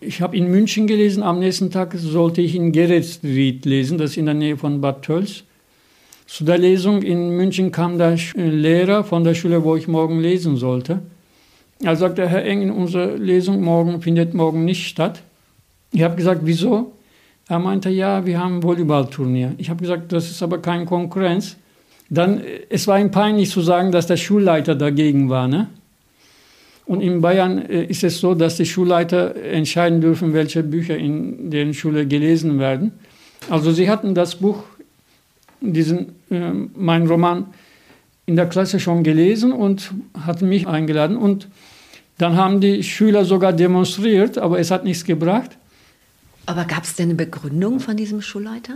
Ich 0.00 0.20
habe 0.20 0.36
in 0.36 0.48
München 0.48 0.86
gelesen, 0.86 1.22
am 1.24 1.40
nächsten 1.40 1.70
Tag 1.70 1.94
sollte 1.96 2.40
ich 2.40 2.54
in 2.54 2.70
Geretsried 2.70 3.64
lesen, 3.64 3.98
das 3.98 4.12
ist 4.12 4.16
in 4.16 4.26
der 4.26 4.34
Nähe 4.34 4.56
von 4.56 4.80
Bad 4.80 5.02
Tölz. 5.02 5.42
Zu 6.26 6.44
der 6.44 6.58
Lesung 6.58 7.02
in 7.02 7.30
München 7.30 7.72
kam 7.72 7.98
der 7.98 8.16
Lehrer 8.34 9.02
von 9.02 9.24
der 9.24 9.34
Schule, 9.34 9.64
wo 9.64 9.74
ich 9.76 9.88
morgen 9.88 10.20
lesen 10.20 10.56
sollte. 10.56 11.00
Er 11.82 11.96
sagte, 11.96 12.28
Herr 12.28 12.44
Engen, 12.44 12.70
unsere 12.70 13.16
Lesung 13.16 13.60
morgen 13.60 14.02
findet 14.02 14.34
morgen 14.34 14.64
nicht 14.64 14.88
statt. 14.88 15.22
Ich 15.92 16.02
habe 16.02 16.16
gesagt, 16.16 16.40
wieso? 16.44 16.92
Er 17.48 17.58
meinte, 17.58 17.88
ja, 17.88 18.26
wir 18.26 18.38
haben 18.38 18.62
Volleyballturnier. 18.62 19.54
Ich 19.58 19.70
habe 19.70 19.80
gesagt, 19.80 20.12
das 20.12 20.30
ist 20.30 20.42
aber 20.42 20.58
keine 20.58 20.84
Konkurrenz. 20.84 21.56
Dann, 22.10 22.42
es 22.68 22.86
war 22.86 22.98
ihm 22.98 23.10
peinlich 23.10 23.50
zu 23.50 23.60
sagen, 23.60 23.92
dass 23.92 24.06
der 24.06 24.16
Schulleiter 24.16 24.74
dagegen 24.74 25.28
war. 25.28 25.46
Ne? 25.46 25.68
Und 26.84 27.02
in 27.02 27.20
Bayern 27.20 27.58
äh, 27.58 27.84
ist 27.84 28.02
es 28.02 28.18
so, 28.18 28.34
dass 28.34 28.56
die 28.56 28.66
Schulleiter 28.66 29.36
entscheiden 29.36 30.00
dürfen, 30.00 30.32
welche 30.32 30.62
Bücher 30.62 30.96
in 30.96 31.50
der 31.50 31.72
Schule 31.74 32.06
gelesen 32.06 32.58
werden. 32.58 32.92
Also 33.50 33.72
sie 33.72 33.88
hatten 33.90 34.14
das 34.14 34.36
Buch, 34.36 34.64
diesen, 35.60 36.14
äh, 36.30 36.52
mein 36.74 37.06
Roman, 37.06 37.46
in 38.28 38.36
der 38.36 38.46
Klasse 38.46 38.78
schon 38.78 39.04
gelesen 39.04 39.52
und 39.52 39.90
hatten 40.26 40.50
mich 40.50 40.68
eingeladen. 40.68 41.16
Und 41.16 41.48
dann 42.18 42.36
haben 42.36 42.60
die 42.60 42.82
Schüler 42.82 43.24
sogar 43.24 43.54
demonstriert, 43.54 44.36
aber 44.36 44.58
es 44.58 44.70
hat 44.70 44.84
nichts 44.84 45.04
gebracht. 45.04 45.56
Aber 46.44 46.66
gab 46.66 46.84
es 46.84 46.94
denn 46.94 47.06
eine 47.06 47.14
Begründung 47.14 47.80
von 47.80 47.96
diesem 47.96 48.20
Schulleiter? 48.20 48.74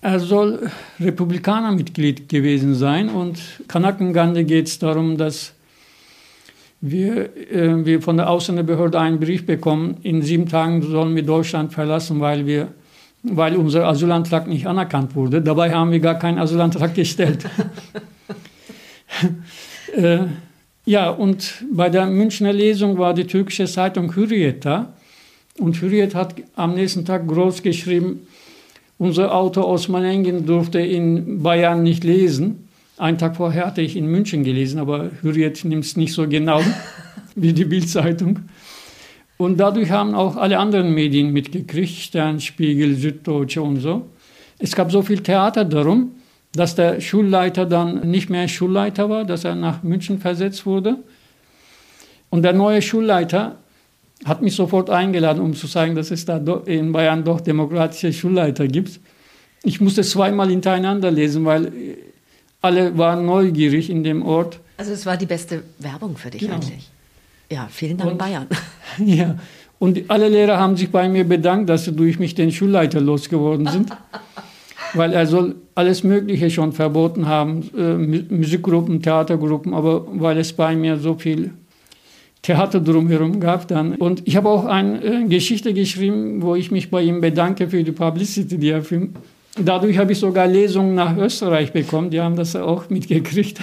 Er 0.00 0.20
soll 0.20 0.70
Republikanermitglied 0.98 2.30
gewesen 2.30 2.74
sein 2.74 3.10
und 3.10 3.38
Kanakengande 3.68 4.44
geht 4.44 4.68
es 4.68 4.78
darum, 4.78 5.18
dass 5.18 5.52
wir, 6.80 7.36
äh, 7.52 7.84
wir 7.84 8.00
von 8.00 8.16
der 8.16 8.30
Ausländerbehörde 8.30 8.98
einen 8.98 9.20
Brief 9.20 9.44
bekommen, 9.44 9.98
in 10.02 10.22
sieben 10.22 10.48
Tagen 10.48 10.80
sollen 10.80 11.14
wir 11.14 11.24
Deutschland 11.24 11.74
verlassen, 11.74 12.20
weil, 12.20 12.46
wir, 12.46 12.68
weil 13.22 13.56
unser 13.56 13.86
Asylantrag 13.86 14.46
nicht 14.46 14.66
anerkannt 14.66 15.14
wurde. 15.14 15.42
Dabei 15.42 15.72
haben 15.72 15.90
wir 15.90 16.00
gar 16.00 16.18
keinen 16.18 16.38
Asylantrag 16.38 16.94
gestellt. 16.94 17.44
äh, 19.94 20.18
ja, 20.84 21.10
und 21.10 21.64
bei 21.72 21.90
der 21.90 22.06
Münchner 22.06 22.52
Lesung 22.52 22.96
war 22.96 23.12
die 23.12 23.26
türkische 23.26 23.66
Zeitung 23.66 24.14
Hürriyet 24.14 24.64
da. 24.64 24.94
Und 25.58 25.80
Hürriyet 25.80 26.14
hat 26.14 26.34
am 26.54 26.74
nächsten 26.74 27.04
Tag 27.04 27.26
groß 27.26 27.62
geschrieben, 27.62 28.26
unser 28.98 29.34
Autor 29.34 29.68
Osman 29.68 30.04
Engin 30.04 30.46
durfte 30.46 30.78
in 30.78 31.42
Bayern 31.42 31.82
nicht 31.82 32.04
lesen. 32.04 32.68
Einen 32.98 33.18
Tag 33.18 33.36
vorher 33.36 33.66
hatte 33.66 33.82
ich 33.82 33.96
in 33.96 34.06
München 34.06 34.44
gelesen, 34.44 34.78
aber 34.78 35.10
Hürriyet 35.22 35.64
nimmt 35.64 35.84
es 35.84 35.96
nicht 35.96 36.14
so 36.14 36.28
genau 36.28 36.62
wie 37.34 37.52
die 37.52 37.64
Bildzeitung. 37.64 38.40
Und 39.38 39.58
dadurch 39.58 39.90
haben 39.90 40.14
auch 40.14 40.36
alle 40.36 40.58
anderen 40.58 40.94
Medien 40.94 41.32
mitgekriegt, 41.32 41.94
Sternspiegel, 41.94 42.94
Süddeutsche 42.94 43.60
und 43.60 43.80
so. 43.80 44.06
Es 44.58 44.74
gab 44.74 44.90
so 44.90 45.02
viel 45.02 45.18
Theater 45.18 45.64
darum 45.64 46.12
dass 46.56 46.74
der 46.74 47.00
Schulleiter 47.00 47.66
dann 47.66 48.10
nicht 48.10 48.30
mehr 48.30 48.48
Schulleiter 48.48 49.08
war, 49.08 49.24
dass 49.24 49.44
er 49.44 49.54
nach 49.54 49.82
München 49.82 50.18
versetzt 50.18 50.66
wurde. 50.66 50.96
Und 52.30 52.42
der 52.42 52.52
neue 52.52 52.82
Schulleiter 52.82 53.56
hat 54.24 54.42
mich 54.42 54.54
sofort 54.54 54.90
eingeladen, 54.90 55.40
um 55.40 55.54
zu 55.54 55.68
zeigen, 55.68 55.94
dass 55.94 56.10
es 56.10 56.24
da 56.24 56.38
in 56.66 56.92
Bayern 56.92 57.24
doch 57.24 57.40
demokratische 57.40 58.12
Schulleiter 58.12 58.66
gibt. 58.66 59.00
Ich 59.62 59.80
musste 59.80 60.02
zweimal 60.02 60.48
hintereinander 60.48 61.10
lesen, 61.10 61.44
weil 61.44 61.72
alle 62.62 62.96
waren 62.96 63.26
neugierig 63.26 63.90
in 63.90 64.02
dem 64.02 64.22
Ort. 64.22 64.60
Also 64.76 64.92
es 64.92 65.06
war 65.06 65.16
die 65.16 65.26
beste 65.26 65.62
Werbung 65.78 66.16
für 66.16 66.30
dich 66.30 66.40
genau. 66.40 66.54
eigentlich. 66.54 66.90
Ja, 67.50 67.68
vielen 67.70 67.96
Dank 67.96 68.12
und, 68.12 68.18
Bayern. 68.18 68.46
Ja, 68.98 69.36
und 69.78 70.10
alle 70.10 70.28
Lehrer 70.28 70.58
haben 70.58 70.76
sich 70.76 70.90
bei 70.90 71.08
mir 71.08 71.24
bedankt, 71.24 71.68
dass 71.68 71.84
sie 71.84 71.92
durch 71.92 72.18
mich 72.18 72.34
den 72.34 72.50
Schulleiter 72.50 73.00
losgeworden 73.00 73.66
sind. 73.66 73.90
weil 74.96 75.12
er 75.12 75.26
soll 75.26 75.56
alles 75.74 76.04
Mögliche 76.04 76.50
schon 76.50 76.72
verboten 76.72 77.26
haben, 77.26 77.70
äh, 77.76 78.34
Musikgruppen, 78.34 79.02
Theatergruppen, 79.02 79.74
aber 79.74 80.06
weil 80.12 80.38
es 80.38 80.52
bei 80.52 80.74
mir 80.74 80.96
so 80.98 81.14
viel 81.14 81.52
Theater 82.42 82.80
drumherum 82.80 83.40
gab 83.40 83.66
dann. 83.68 83.94
Und 83.96 84.22
ich 84.24 84.36
habe 84.36 84.48
auch 84.48 84.64
eine 84.64 85.02
äh, 85.02 85.24
Geschichte 85.24 85.74
geschrieben, 85.74 86.42
wo 86.42 86.54
ich 86.54 86.70
mich 86.70 86.90
bei 86.90 87.02
ihm 87.02 87.20
bedanke 87.20 87.68
für 87.68 87.82
die 87.82 87.92
Publicity, 87.92 88.58
die 88.58 88.70
er 88.70 88.82
für 88.82 89.08
Dadurch 89.58 89.96
habe 89.96 90.12
ich 90.12 90.18
sogar 90.18 90.46
Lesungen 90.46 90.94
nach 90.94 91.16
Österreich 91.16 91.72
bekommen, 91.72 92.10
die 92.10 92.20
haben 92.20 92.36
das 92.36 92.54
auch 92.56 92.90
mitgekriegt. 92.90 93.58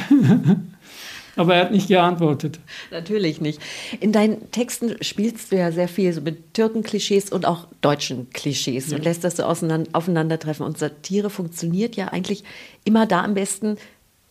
Aber 1.35 1.55
er 1.55 1.61
hat 1.61 1.71
nicht 1.71 1.87
geantwortet. 1.87 2.59
Natürlich 2.91 3.41
nicht. 3.41 3.59
In 3.99 4.11
deinen 4.11 4.51
Texten 4.51 4.95
spielst 5.01 5.51
du 5.51 5.57
ja 5.57 5.71
sehr 5.71 5.87
viel 5.87 6.13
so 6.13 6.21
mit 6.21 6.53
Türken-Klischees 6.53 7.31
und 7.31 7.45
auch 7.45 7.67
deutschen 7.81 8.29
Klischees 8.29 8.91
ja. 8.91 8.97
und 8.97 9.03
lässt 9.03 9.23
das 9.23 9.37
so 9.37 9.43
aufeinandertreffen. 9.43 10.65
Und 10.65 10.77
Satire 10.77 11.29
funktioniert 11.29 11.95
ja 11.95 12.09
eigentlich 12.09 12.43
immer 12.83 13.07
da 13.07 13.23
am 13.23 13.33
besten, 13.33 13.77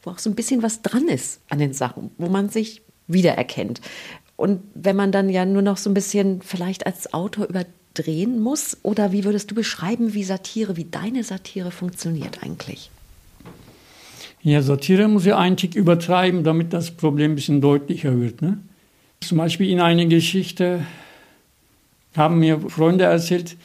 wo 0.02 0.11
auch 0.11 0.18
so 0.18 0.30
ein 0.30 0.37
bisschen 0.37 0.62
was 0.62 0.82
dran 0.82 1.09
ist 1.09 1.40
an 1.49 1.59
den 1.59 1.73
Sachen, 1.73 2.11
wo 2.18 2.28
man 2.28 2.49
sich 2.49 2.82
wiedererkennt. 3.09 3.80
Und 4.37 4.62
wenn 4.75 4.97
man 4.97 5.12
dann 5.12 5.28
ja 5.28 5.44
nur 5.44 5.62
noch 5.62 5.76
so 5.76 5.90
ein 5.90 5.94
bisschen 5.94 6.42
vielleicht 6.42 6.87
als 6.87 7.12
Autor 7.12 7.47
überdrehen 7.47 8.40
muss, 8.40 8.76
oder 8.82 9.12
wie 9.12 9.25
würdest 9.25 9.50
du 9.50 9.54
beschreiben, 9.54 10.14
wie 10.14 10.25
Satire, 10.25 10.76
wie 10.76 10.85
deine 10.85 11.25
Satire 11.25 11.71
funktioniert 11.71 12.42
eigentlich? 12.42 12.90
Ja, 14.44 14.61
Satire 14.61 15.06
muss 15.06 15.25
ja 15.25 15.38
einen 15.38 15.56
Tick 15.56 15.75
übertreiben, 15.76 16.42
damit 16.42 16.72
das 16.72 16.90
Problem 16.90 17.32
ein 17.32 17.34
bisschen 17.37 17.61
deutlicher 17.61 18.20
wird. 18.20 18.42
Ne? 18.42 18.58
Zum 19.20 19.38
Beispiel 19.38 19.70
in 19.70 19.80
einer 19.80 20.06
Geschichte 20.06 20.84
haben 22.16 22.40
mir 22.40 22.61
Freunde 22.61 23.04
erzählt, 23.04 23.56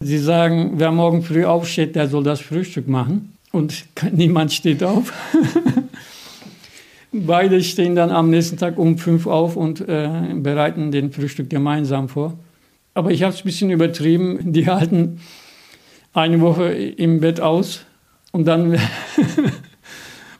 sie 0.00 0.18
sagen, 0.18 0.72
wer 0.76 0.90
morgen 0.90 1.22
früh 1.22 1.44
aufsteht, 1.44 1.94
der 1.94 2.08
soll 2.08 2.24
das 2.24 2.40
Frühstück 2.40 2.88
machen. 2.88 3.32
Und 3.52 3.84
niemand 4.12 4.52
steht 4.52 4.82
auf. 4.82 5.12
Beide 7.12 7.62
stehen 7.62 7.94
dann 7.94 8.10
am 8.10 8.28
nächsten 8.28 8.58
Tag 8.58 8.76
um 8.76 8.98
fünf 8.98 9.26
auf 9.26 9.56
und 9.56 9.80
äh, 9.88 10.34
bereiten 10.34 10.90
den 10.90 11.10
Frühstück 11.10 11.48
gemeinsam 11.48 12.08
vor. 12.08 12.34
Aber 12.92 13.12
ich 13.12 13.22
habe 13.22 13.32
es 13.32 13.40
ein 13.40 13.44
bisschen 13.44 13.70
übertrieben. 13.70 14.52
Die 14.52 14.66
halten 14.66 15.20
eine 16.12 16.40
Woche 16.40 16.72
im 16.72 17.20
Bett 17.20 17.40
aus 17.40 17.86
und 18.32 18.46
dann, 18.46 18.72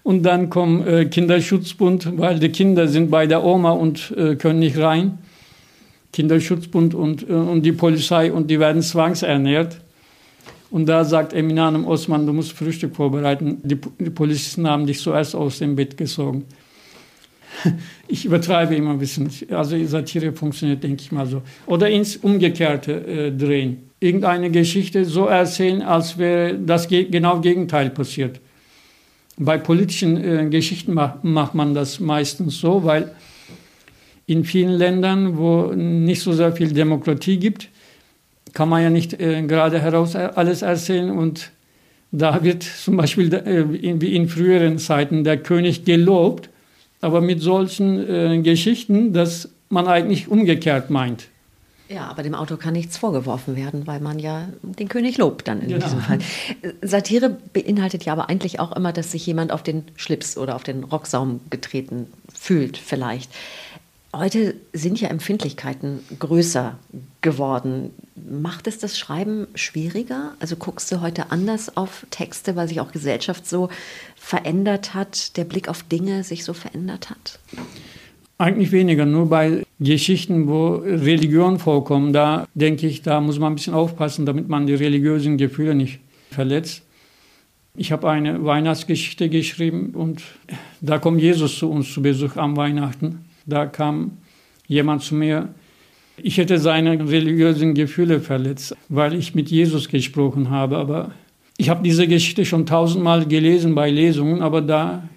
und 0.09 0.23
dann 0.23 0.49
kommt 0.49 0.87
äh, 0.87 1.05
Kinderschutzbund, 1.05 2.17
weil 2.17 2.39
die 2.39 2.49
Kinder 2.49 2.89
sind 2.89 3.11
bei 3.11 3.27
der 3.27 3.45
Oma 3.45 3.73
und 3.73 4.11
äh, 4.17 4.37
können 4.37 4.61
nicht 4.61 4.79
rein. 4.79 5.19
Kinderschutzbund 6.15 6.95
und, 6.95 7.29
äh, 7.29 7.33
und 7.35 7.61
die 7.61 7.73
Polizei 7.73 8.33
und 8.33 8.51
die 8.51 8.59
werden 8.59 8.81
zwangsernährt. 8.81 9.83
Und 10.71 10.89
da 10.89 11.05
sagt 11.05 11.35
Eminanem 11.35 11.87
Osman, 11.87 12.25
du 12.25 12.33
musst 12.33 12.53
Frühstück 12.53 12.97
vorbereiten. 12.97 13.59
Die, 13.63 13.77
die 13.99 14.09
Polizisten 14.09 14.67
haben 14.67 14.87
dich 14.87 14.99
zuerst 14.99 15.35
aus 15.35 15.59
dem 15.59 15.77
Bett 15.77 15.99
gezogen. 15.99 16.47
Ich 18.09 18.25
übertreibe 18.25 18.75
immer 18.75 18.93
ein 18.93 18.99
bisschen. 18.99 19.29
Also 19.51 19.77
Satire 19.85 20.33
funktioniert, 20.33 20.83
denke 20.83 21.03
ich 21.03 21.13
mal 21.13 21.27
so. 21.27 21.43
Oder 21.67 21.91
ins 21.91 22.17
Umgekehrte 22.17 22.93
äh, 22.93 23.31
drehen. 23.31 23.91
Irgendeine 24.01 24.51
Geschichte 24.51 25.05
so 25.05 25.27
erzählen, 25.27 25.83
als 25.83 26.17
wäre 26.17 26.55
das 26.55 26.89
ge 26.89 27.05
genau 27.05 27.43
Gegenteil 27.43 27.91
passiert. 27.91 28.41
Bei 29.39 29.57
politischen 29.57 30.17
äh, 30.17 30.49
Geschichten 30.51 30.95
macht, 30.95 31.23
macht 31.23 31.55
man 31.55 31.75
das 31.75 32.01
meistens 32.01 32.59
so, 32.59 32.85
weil 32.85 33.15
in 34.27 34.45
vielen 34.45 34.73
Ländern, 34.73 35.39
wo 35.39 35.73
nicht 35.73 36.23
so 36.23 36.33
sehr 36.33 36.53
viel 36.53 36.73
Demokratie 36.73 37.39
gibt, 37.39 37.69
kann 38.53 38.69
man 38.69 38.83
ja 38.83 38.91
nicht 38.91 39.21
äh, 39.21 39.43
gerade 39.43 39.81
heraus 39.81 40.17
alles 40.17 40.63
erzählen 40.63 41.11
und 41.11 41.51
da 42.11 42.43
wird 42.43 42.63
zum 42.63 42.97
Beispiel 42.97 43.33
äh, 43.35 44.01
wie 44.01 44.15
in 44.15 44.29
früheren 44.29 44.79
Zeiten 44.79 45.25
der 45.25 45.37
König 45.39 45.85
gelobt, 45.85 46.49
aber 47.01 47.21
mit 47.21 47.41
solchen 47.41 48.09
äh, 48.09 48.41
Geschichten, 48.43 49.13
dass 49.13 49.51
man 49.69 49.87
eigentlich 49.87 50.29
umgekehrt 50.29 50.91
meint. 50.91 51.29
Ja, 51.89 52.07
aber 52.09 52.23
dem 52.23 52.35
Autor 52.35 52.59
kann 52.59 52.75
nichts 52.75 52.99
vorgeworfen 52.99 53.57
werden, 53.57 53.87
weil 53.87 54.01
man 54.01 54.19
ja 54.19 54.49
den 54.63 54.89
König 54.89 55.17
lobt 55.17 55.49
dann 55.49 55.63
in 55.63 55.69
genau. 55.69 55.85
diesem 55.85 56.01
Fall. 56.01 56.19
Satire 56.83 57.39
beinhaltet 57.53 58.05
ja 58.05 58.13
aber 58.13 58.29
eigentlich 58.29 58.61
auch 58.61 58.73
immer, 58.73 58.93
dass 58.93 59.13
sich 59.13 59.25
jemand 59.27 59.53
auf 59.53 59.63
den 59.63 59.85
Schlips 59.97 60.37
oder 60.37 60.55
auf 60.55 60.65
den 60.65 60.85
Rocksaum 60.85 61.41
getreten 61.49 62.07
fühlt, 62.33 62.77
vielleicht. 62.77 63.31
Heute 64.15 64.55
sind 64.73 65.01
ja 65.01 65.09
Empfindlichkeiten 65.09 66.01
größer 66.19 66.79
geworden. 67.21 67.91
Macht 68.17 68.67
es 68.67 68.79
das 68.79 68.99
Schreiben 68.99 69.47
schwieriger? 69.55 70.33
Also 70.41 70.57
guckst 70.57 70.91
du 70.91 71.01
heute 71.01 71.31
anders 71.31 71.77
auf 71.77 72.07
Texte, 72.11 72.57
weil 72.57 72.69
sich 72.69 72.81
auch 72.81 72.93
Gesellschaft 72.93 73.47
so 73.47 73.69
verändert 74.17 74.95
hat, 74.95 75.37
der 75.37 75.45
Blick 75.45 75.69
auf 75.69 75.83
Dinge 75.83 76.25
sich 76.25 76.45
so 76.45 76.55
verändert 76.55 77.11
hat? 77.11 77.39
Eigentlich 78.39 78.73
weniger, 78.73 79.05
nur 79.05 79.29
bei 79.29 79.65
Geschichten, 79.81 80.49
wo 80.49 80.75
Religion 80.77 81.59
vorkommt, 81.59 82.15
da 82.15 82.47
denke 82.55 82.87
ich, 82.87 83.03
da 83.03 83.21
muss 83.21 83.39
man 83.39 83.53
ein 83.53 83.55
bisschen 83.57 83.75
aufpassen, 83.75 84.27
damit 84.27 84.49
man 84.49 84.67
die 84.67 84.75
religiösen 84.75 85.37
Gefühle 85.39 85.75
nicht 85.75 86.01
verletzt. 86.31 86.83
Ich 87.77 87.93
habe 87.93 88.11
eine 88.11 88.45
Weihnachtsgeschichte 88.45 89.29
geschrieben 89.29 89.91
und 89.95 90.23
da 90.81 90.99
kommt 90.99 91.21
Jesus 91.21 91.59
zu 91.59 91.71
uns 91.71 91.93
zu 91.93 92.03
Besuch 92.03 92.37
am 92.37 92.57
Weihnachten. 92.57 93.25
Da 93.47 93.67
kam 93.67 94.19
jemand 94.67 95.03
zu 95.03 95.15
mir, 95.15 95.49
ich 96.21 96.39
hätte 96.39 96.59
seine 96.59 96.99
religiösen 97.09 97.75
Gefühle 97.75 98.21
verletzt, 98.21 98.77
weil 98.89 99.15
ich 99.15 99.37
mit 99.37 99.49
Jesus 99.51 99.89
gesprochen 99.89 100.51
habe. 100.51 100.77
Aber 100.77 101.13
ich 101.57 101.69
habe 101.69 101.83
diese 101.83 102.09
Geschichte 102.09 102.45
schon 102.45 102.67
tausendmal 102.67 103.27
gelesen 103.27 103.75
bei 103.75 103.91
Lesungen, 103.91 104.43
aber 104.43 104.61
da, 104.61 105.09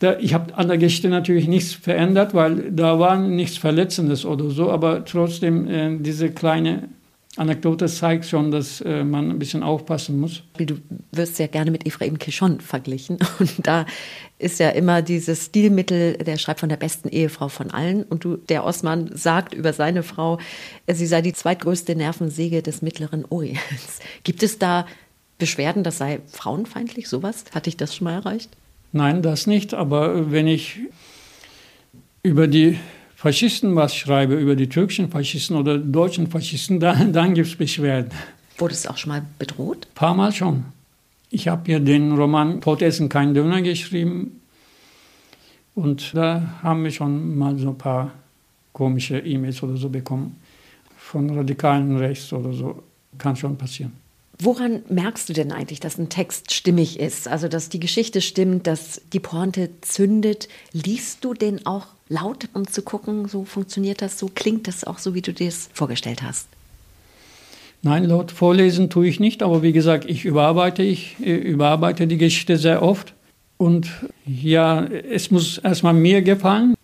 da 0.00 0.18
ich 0.18 0.34
habe 0.34 0.56
an 0.56 0.68
der 0.68 0.78
Geschichte 0.78 1.08
natürlich 1.08 1.46
nichts 1.46 1.72
verändert, 1.72 2.34
weil 2.34 2.72
da 2.72 2.98
war 2.98 3.18
nichts 3.18 3.58
Verletzendes 3.58 4.24
oder 4.24 4.50
so, 4.50 4.70
aber 4.70 5.04
trotzdem 5.04 5.68
äh, 5.68 5.98
diese 5.98 6.30
kleine 6.30 6.88
Anekdote 7.36 7.86
zeigt 7.86 8.24
schon, 8.24 8.50
dass 8.50 8.80
äh, 8.80 9.04
man 9.04 9.30
ein 9.30 9.38
bisschen 9.38 9.62
aufpassen 9.62 10.18
muss. 10.18 10.42
Du 10.58 10.78
wirst 11.12 11.38
ja 11.38 11.46
gerne 11.46 11.70
mit 11.70 11.86
Ephraim 11.86 12.18
Kishon 12.18 12.60
verglichen. 12.60 13.18
Und 13.38 13.66
da 13.66 13.86
ist 14.38 14.58
ja 14.58 14.70
immer 14.70 15.00
dieses 15.00 15.46
Stilmittel, 15.46 16.14
der 16.14 16.38
schreibt 16.38 16.60
von 16.60 16.68
der 16.68 16.76
besten 16.76 17.08
Ehefrau 17.08 17.48
von 17.48 17.70
allen. 17.70 18.02
Und 18.02 18.24
du, 18.24 18.36
der 18.36 18.64
Osman 18.64 19.10
sagt 19.14 19.54
über 19.54 19.72
seine 19.72 20.02
Frau, 20.02 20.38
sie 20.90 21.06
sei 21.06 21.22
die 21.22 21.32
zweitgrößte 21.32 21.94
Nervensäge 21.94 22.62
des 22.62 22.82
Mittleren 22.82 23.24
Orients. 23.28 24.00
Gibt 24.24 24.42
es 24.42 24.58
da 24.58 24.86
Beschwerden, 25.38 25.84
das 25.84 25.98
sei 25.98 26.20
frauenfeindlich, 26.26 27.08
sowas? 27.08 27.44
Hatte 27.54 27.70
ich 27.70 27.76
das 27.76 27.94
schon 27.94 28.06
mal 28.06 28.14
erreicht? 28.14 28.50
Nein, 28.92 29.22
das 29.22 29.46
nicht. 29.46 29.74
Aber 29.74 30.30
wenn 30.30 30.46
ich 30.46 30.78
über 32.22 32.46
die 32.46 32.78
Faschisten 33.16 33.76
was 33.76 33.94
schreibe, 33.94 34.34
über 34.34 34.56
die 34.56 34.68
türkischen 34.68 35.10
Faschisten 35.10 35.56
oder 35.56 35.78
deutschen 35.78 36.26
Faschisten, 36.26 36.80
dann, 36.80 37.12
dann 37.12 37.34
gibt 37.34 37.48
es 37.48 37.56
Beschwerden. 37.56 38.12
Wurdest 38.58 38.84
du 38.84 38.90
auch 38.90 38.96
schon 38.96 39.10
mal 39.10 39.22
bedroht? 39.38 39.86
Ein 39.90 39.94
paar 39.94 40.14
Mal 40.14 40.32
schon. 40.32 40.64
Ich 41.30 41.48
habe 41.48 41.70
ja 41.70 41.78
den 41.78 42.12
Roman 42.12 42.60
Tod 42.60 42.82
essen 42.82 43.08
kein 43.08 43.34
Döner 43.34 43.62
geschrieben. 43.62 44.40
Und 45.74 46.14
da 46.14 46.58
haben 46.62 46.82
wir 46.82 46.90
schon 46.90 47.38
mal 47.38 47.56
so 47.56 47.68
ein 47.68 47.78
paar 47.78 48.10
komische 48.72 49.18
E-Mails 49.18 49.62
oder 49.62 49.76
so 49.76 49.88
bekommen. 49.88 50.36
Von 50.96 51.30
radikalen 51.30 51.96
Rechts 51.96 52.32
oder 52.32 52.52
so. 52.52 52.82
Kann 53.16 53.36
schon 53.36 53.56
passieren. 53.56 53.92
Woran 54.42 54.80
merkst 54.88 55.28
du 55.28 55.34
denn 55.34 55.52
eigentlich, 55.52 55.80
dass 55.80 55.98
ein 55.98 56.08
Text 56.08 56.54
stimmig 56.54 56.98
ist? 56.98 57.28
Also, 57.28 57.46
dass 57.46 57.68
die 57.68 57.78
Geschichte 57.78 58.22
stimmt, 58.22 58.66
dass 58.66 59.02
die 59.12 59.20
Pointe 59.20 59.68
zündet. 59.82 60.48
Liest 60.72 61.24
du 61.24 61.34
den 61.34 61.66
auch 61.66 61.88
laut, 62.08 62.48
um 62.54 62.66
zu 62.66 62.80
gucken, 62.80 63.28
so 63.28 63.44
funktioniert 63.44 64.00
das, 64.00 64.18
so 64.18 64.30
klingt 64.34 64.66
das 64.66 64.84
auch 64.84 64.98
so, 64.98 65.14
wie 65.14 65.20
du 65.20 65.34
dir 65.34 65.48
es 65.48 65.68
vorgestellt 65.74 66.22
hast? 66.22 66.48
Nein, 67.82 68.04
laut 68.04 68.30
vorlesen 68.30 68.88
tue 68.88 69.08
ich 69.08 69.20
nicht, 69.20 69.42
aber 69.42 69.62
wie 69.62 69.72
gesagt, 69.72 70.08
ich 70.08 70.24
überarbeite, 70.24 70.82
ich 70.82 71.16
äh, 71.20 71.34
überarbeite 71.34 72.06
die 72.06 72.18
Geschichte 72.18 72.56
sehr 72.56 72.82
oft. 72.82 73.12
Und 73.58 73.90
ja, 74.26 74.84
es 74.84 75.30
muss 75.30 75.58
erstmal 75.58 75.92
mir 75.92 76.22
gefallen. 76.22 76.74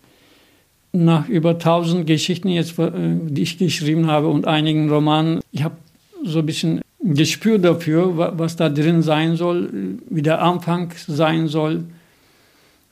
Nach 0.91 1.27
über 1.27 1.51
1000 1.51 2.05
Geschichten, 2.05 2.49
jetzt, 2.49 2.77
äh, 2.77 2.91
die 2.93 3.41
ich 3.41 3.57
geschrieben 3.57 4.05
habe 4.05 4.27
und 4.27 4.45
einigen 4.45 4.89
Romanen, 4.89 5.41
ich 5.51 5.63
habe 5.63 5.75
so 6.23 6.39
ein 6.39 6.45
bisschen 6.45 6.81
Gespür 6.99 7.59
dafür, 7.59 8.37
was 8.37 8.55
da 8.55 8.69
drin 8.69 9.03
sein 9.03 9.35
soll, 9.35 9.99
wie 10.09 10.23
der 10.23 10.41
Anfang 10.41 10.91
sein 11.07 11.47
soll. 11.47 11.83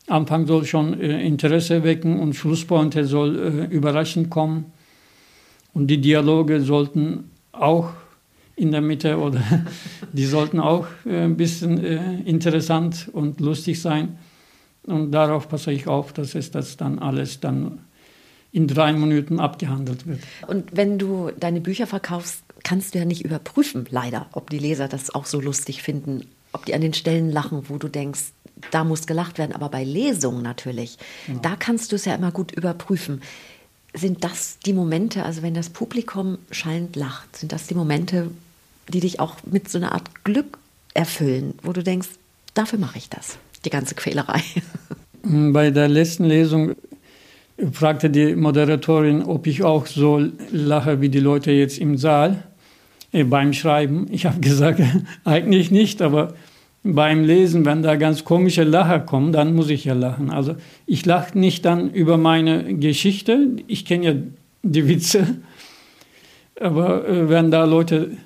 Anfang 0.08 0.46
soll 0.46 0.66
schon 0.66 1.00
äh, 1.00 1.26
Interesse 1.26 1.84
wecken 1.84 2.20
und 2.20 2.36
Schlusspointe 2.36 3.06
soll 3.06 3.68
äh, 3.72 3.74
überraschend 3.74 4.30
kommen. 4.30 4.66
Und 5.74 5.88
die 5.88 6.00
Dialoge 6.00 6.62
sollten 6.62 7.32
auch 7.52 7.90
in 8.56 8.72
der 8.72 8.82
Mitte 8.82 9.18
oder 9.18 9.42
die 10.14 10.26
sollten 10.26 10.60
auch 10.60 10.86
äh, 11.06 11.24
ein 11.24 11.38
bisschen 11.38 11.84
äh, 11.84 12.22
interessant 12.22 13.10
und 13.12 13.40
lustig 13.40 13.82
sein. 13.82 14.18
Und 14.84 15.12
darauf 15.12 15.50
passe 15.50 15.72
ich 15.72 15.88
auf, 15.88 16.14
dass 16.14 16.36
es 16.36 16.52
das 16.52 16.78
dann 16.78 17.00
alles 17.00 17.40
dann 17.40 17.80
in 18.52 18.68
drei 18.68 18.94
Minuten 18.94 19.40
abgehandelt 19.40 20.08
wird. 20.08 20.20
Und 20.48 20.78
wenn 20.78 20.98
du 20.98 21.32
deine 21.38 21.60
Bücher 21.60 21.88
verkaufst, 21.88 22.45
kannst 22.66 22.96
du 22.96 23.00
ja 23.00 23.06
nicht 23.06 23.24
überprüfen, 23.24 23.86
leider, 23.90 24.28
ob 24.34 24.50
die 24.50 24.60
Leser 24.60 24.90
das 24.90 25.14
auch 25.14 25.26
so 25.26 25.40
lustig 25.40 25.82
finden, 25.82 26.28
ob 26.52 26.66
die 26.66 26.74
an 26.74 26.82
den 26.82 26.94
Stellen 26.94 27.32
lachen, 27.32 27.70
wo 27.70 27.78
du 27.78 27.88
denkst, 27.88 28.34
da 28.72 28.84
muss 28.84 29.08
gelacht 29.08 29.38
werden. 29.38 29.54
Aber 29.54 29.70
bei 29.70 29.84
Lesungen 29.84 30.42
natürlich, 30.42 30.98
genau. 31.28 31.40
da 31.42 31.56
kannst 31.56 31.92
du 31.92 31.96
es 31.96 32.06
ja 32.06 32.16
immer 32.16 32.32
gut 32.32 32.52
überprüfen. 32.52 33.22
Sind 33.94 34.24
das 34.24 34.58
die 34.66 34.74
Momente, 34.74 35.24
also 35.24 35.42
wenn 35.44 35.54
das 35.54 35.70
Publikum 35.70 36.40
schallend 36.52 36.96
lacht, 36.96 37.38
sind 37.38 37.52
das 37.52 37.68
die 37.68 37.76
Momente, 37.76 38.32
die 38.90 39.00
dich 39.00 39.20
auch 39.20 39.36
mit 39.46 39.70
so 39.70 39.78
einer 39.78 39.94
Art 39.94 40.24
Glück 40.24 40.58
erfüllen, 40.94 41.54
wo 41.62 41.72
du 41.72 41.84
denkst, 41.84 42.10
dafür 42.56 42.80
mache 42.80 42.98
ich 42.98 43.10
das, 43.10 43.38
die 43.64 43.70
ganze 43.70 43.96
Quälerei? 43.96 44.42
Bei 45.24 45.70
der 45.70 45.88
letzten 45.88 46.26
Lesung 46.26 46.76
fragte 47.72 48.10
die 48.10 48.36
Moderatorin, 48.36 49.24
ob 49.24 49.46
ich 49.48 49.64
auch 49.64 49.86
so 49.86 50.22
lache 50.52 51.00
wie 51.02 51.10
die 51.10 51.20
Leute 51.20 51.52
jetzt 51.52 51.78
im 51.78 51.98
Saal 51.98 52.44
beim 53.24 53.54
Schreiben. 53.54 54.08
Ich 54.12 54.26
habe 54.26 54.40
gesagt, 54.40 54.82
eigentlich 55.24 55.72
nicht, 55.72 56.02
aber 56.02 56.34
beim 56.84 57.24
Lesen, 57.24 57.66
wenn 57.66 57.82
da 57.82 57.96
ganz 57.96 58.26
komische 58.26 58.64
Lacher 58.64 59.00
kommen, 59.00 59.32
dann 59.32 59.56
muss 59.56 59.70
ich 59.70 59.86
ja 59.86 59.94
lachen. 59.94 60.30
Also 60.30 60.56
ich 60.86 61.06
lache 61.06 61.38
nicht 61.38 61.66
dann 61.66 61.92
über 61.92 62.18
meine 62.18 62.76
Geschichte, 62.76 63.48
ich 63.68 63.86
kenne 63.86 64.06
ja 64.06 64.14
die 64.62 64.88
Witze, 64.88 65.38
aber 66.60 67.08
äh, 67.08 67.30
wenn 67.30 67.50
da 67.50 67.66
Leute 67.66 68.18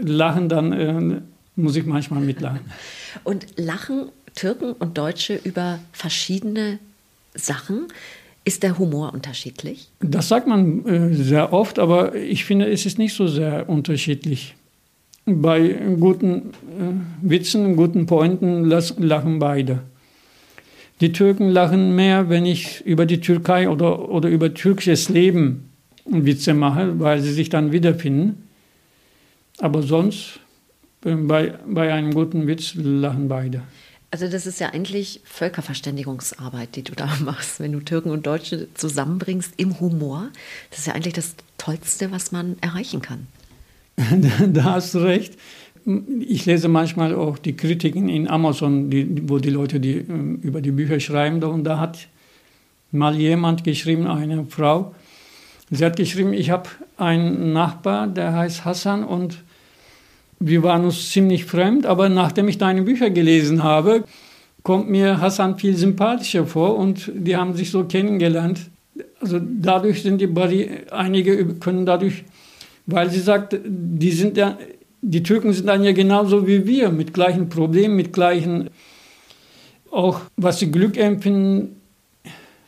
lachen, 0.00 0.48
dann 0.48 0.72
äh, 0.72 1.20
muss 1.56 1.76
ich 1.76 1.84
manchmal 1.84 2.20
mitlachen. 2.20 2.60
Und 3.24 3.46
lachen 3.56 4.08
Türken 4.34 4.72
und 4.72 4.96
Deutsche 4.96 5.38
über 5.44 5.80
verschiedene 5.92 6.78
Sachen? 7.34 7.88
Ist 8.50 8.64
der 8.64 8.80
Humor 8.80 9.14
unterschiedlich? 9.14 9.92
Das 10.00 10.26
sagt 10.26 10.48
man 10.48 10.84
äh, 10.84 11.14
sehr 11.14 11.52
oft, 11.52 11.78
aber 11.78 12.16
ich 12.16 12.44
finde, 12.44 12.66
es 12.68 12.84
ist 12.84 12.98
nicht 12.98 13.14
so 13.14 13.28
sehr 13.28 13.68
unterschiedlich. 13.68 14.56
Bei 15.24 15.68
guten 16.00 16.32
äh, 16.32 16.42
Witzen, 17.22 17.76
guten 17.76 18.06
Pointen 18.06 18.64
lachen 18.64 19.38
beide. 19.38 19.82
Die 21.00 21.12
Türken 21.12 21.48
lachen 21.48 21.94
mehr, 21.94 22.28
wenn 22.28 22.44
ich 22.44 22.84
über 22.84 23.06
die 23.06 23.20
Türkei 23.20 23.68
oder, 23.68 24.08
oder 24.08 24.28
über 24.28 24.52
türkisches 24.52 25.08
Leben 25.08 25.70
Witze 26.04 26.52
mache, 26.52 26.98
weil 26.98 27.20
sie 27.20 27.32
sich 27.32 27.50
dann 27.50 27.70
wiederfinden. 27.70 28.48
Aber 29.58 29.84
sonst, 29.84 30.40
äh, 31.04 31.14
bei, 31.14 31.54
bei 31.68 31.94
einem 31.94 32.12
guten 32.12 32.48
Witz 32.48 32.74
lachen 32.74 33.28
beide. 33.28 33.62
Also 34.12 34.28
das 34.28 34.44
ist 34.46 34.58
ja 34.58 34.70
eigentlich 34.70 35.20
Völkerverständigungsarbeit, 35.24 36.74
die 36.74 36.82
du 36.82 36.94
da 36.94 37.08
machst, 37.24 37.60
wenn 37.60 37.72
du 37.72 37.80
Türken 37.80 38.10
und 38.10 38.26
Deutsche 38.26 38.68
zusammenbringst 38.74 39.54
im 39.56 39.78
Humor. 39.80 40.28
Das 40.70 40.80
ist 40.80 40.86
ja 40.86 40.94
eigentlich 40.94 41.14
das 41.14 41.36
Tollste, 41.58 42.10
was 42.10 42.32
man 42.32 42.56
erreichen 42.60 43.02
kann. 43.02 43.26
da 44.52 44.64
hast 44.64 44.94
du 44.94 44.98
recht. 44.98 45.34
Ich 46.20 46.44
lese 46.46 46.68
manchmal 46.68 47.14
auch 47.14 47.38
die 47.38 47.56
Kritiken 47.56 48.08
in 48.08 48.28
Amazon, 48.28 48.90
die, 48.90 49.28
wo 49.28 49.38
die 49.38 49.50
Leute 49.50 49.80
die, 49.80 49.98
ähm, 49.98 50.36
über 50.42 50.60
die 50.60 50.72
Bücher 50.72 51.00
schreiben. 51.00 51.42
Und 51.42 51.64
da 51.64 51.78
hat 51.78 52.08
mal 52.90 53.16
jemand 53.16 53.64
geschrieben, 53.64 54.06
eine 54.06 54.44
Frau, 54.46 54.94
sie 55.70 55.84
hat 55.84 55.96
geschrieben, 55.96 56.32
ich 56.32 56.50
habe 56.50 56.68
einen 56.96 57.52
Nachbar, 57.52 58.08
der 58.08 58.34
heißt 58.34 58.64
Hassan 58.64 59.04
und 59.04 59.42
wir 60.40 60.62
waren 60.62 60.84
uns 60.84 61.10
ziemlich 61.10 61.44
fremd, 61.44 61.86
aber 61.86 62.08
nachdem 62.08 62.48
ich 62.48 62.58
deine 62.58 62.82
Bücher 62.82 63.10
gelesen 63.10 63.62
habe, 63.62 64.04
kommt 64.62 64.90
mir 64.90 65.20
Hassan 65.20 65.58
viel 65.58 65.76
sympathischer 65.76 66.46
vor 66.46 66.76
und 66.76 67.10
die 67.14 67.36
haben 67.36 67.54
sich 67.54 67.70
so 67.70 67.84
kennengelernt. 67.84 68.60
Also 69.20 69.38
dadurch 69.40 70.02
sind 70.02 70.20
die 70.20 70.26
Barrieren, 70.26 70.90
einige 70.90 71.54
können 71.54 71.86
dadurch 71.86 72.24
weil 72.90 73.10
sie 73.10 73.20
sagt, 73.20 73.56
die 73.64 74.10
sind 74.10 74.36
ja, 74.36 74.58
die 75.02 75.22
Türken 75.22 75.52
sind 75.52 75.66
dann 75.66 75.84
ja 75.84 75.92
genauso 75.92 76.46
wie 76.46 76.66
wir, 76.66 76.90
mit 76.90 77.14
gleichen 77.14 77.48
Problemen, 77.48 77.96
mit 77.96 78.12
gleichen, 78.12 78.70
auch 79.90 80.20
was 80.36 80.58
sie 80.58 80.70
Glück 80.70 80.96
empfinden, 80.96 81.76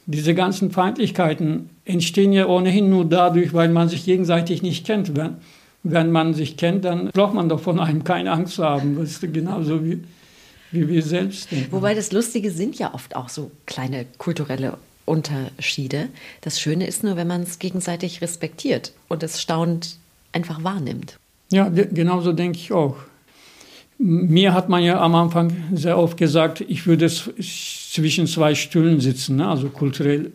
diese 0.06 0.34
ganzen 0.34 0.70
Feindlichkeiten 0.70 1.70
entstehen 1.84 2.32
ja 2.32 2.46
ohnehin 2.46 2.90
nur 2.90 3.04
dadurch, 3.04 3.54
weil 3.54 3.68
man 3.68 3.88
sich 3.88 4.04
gegenseitig 4.04 4.62
nicht 4.62 4.84
kennt. 4.86 5.16
Wenn, 5.16 5.36
wenn 5.82 6.10
man 6.10 6.34
sich 6.34 6.56
kennt, 6.56 6.84
dann 6.84 7.10
braucht 7.10 7.34
man 7.34 7.48
doch 7.48 7.60
von 7.60 7.80
einem 7.80 8.04
keine 8.04 8.30
Angst 8.30 8.54
zu 8.54 8.64
haben. 8.64 8.96
Das 8.96 9.10
ist 9.10 9.32
genauso 9.32 9.84
wie, 9.84 10.02
wie 10.70 10.88
wir 10.88 11.02
selbst 11.02 11.50
denken. 11.50 11.72
Wobei 11.72 11.94
das 11.94 12.12
Lustige 12.12 12.50
sind 12.50 12.78
ja 12.78 12.94
oft 12.94 13.16
auch 13.16 13.28
so 13.28 13.50
kleine 13.66 14.06
kulturelle 14.18 14.78
Unterschiede. 15.04 16.08
Das 16.40 16.60
Schöne 16.60 16.86
ist 16.86 17.02
nur, 17.02 17.16
wenn 17.16 17.26
man 17.26 17.42
es 17.42 17.58
gegenseitig 17.58 18.20
respektiert 18.20 18.92
und 19.08 19.22
es 19.22 19.40
staunt 19.42 19.96
einfach 20.32 20.62
wahrnimmt. 20.62 21.16
Ja, 21.50 21.68
genauso 21.68 22.32
denke 22.32 22.58
ich 22.58 22.72
auch. 22.72 22.96
Mir 23.98 24.54
hat 24.54 24.68
man 24.68 24.82
ja 24.82 25.00
am 25.00 25.14
Anfang 25.14 25.52
sehr 25.74 25.98
oft 25.98 26.16
gesagt, 26.16 26.62
ich 26.62 26.86
würde 26.86 27.08
zwischen 27.08 28.26
zwei 28.26 28.54
Stühlen 28.54 29.00
sitzen, 29.00 29.36
ne? 29.36 29.48
also 29.48 29.68
kulturell. 29.68 30.32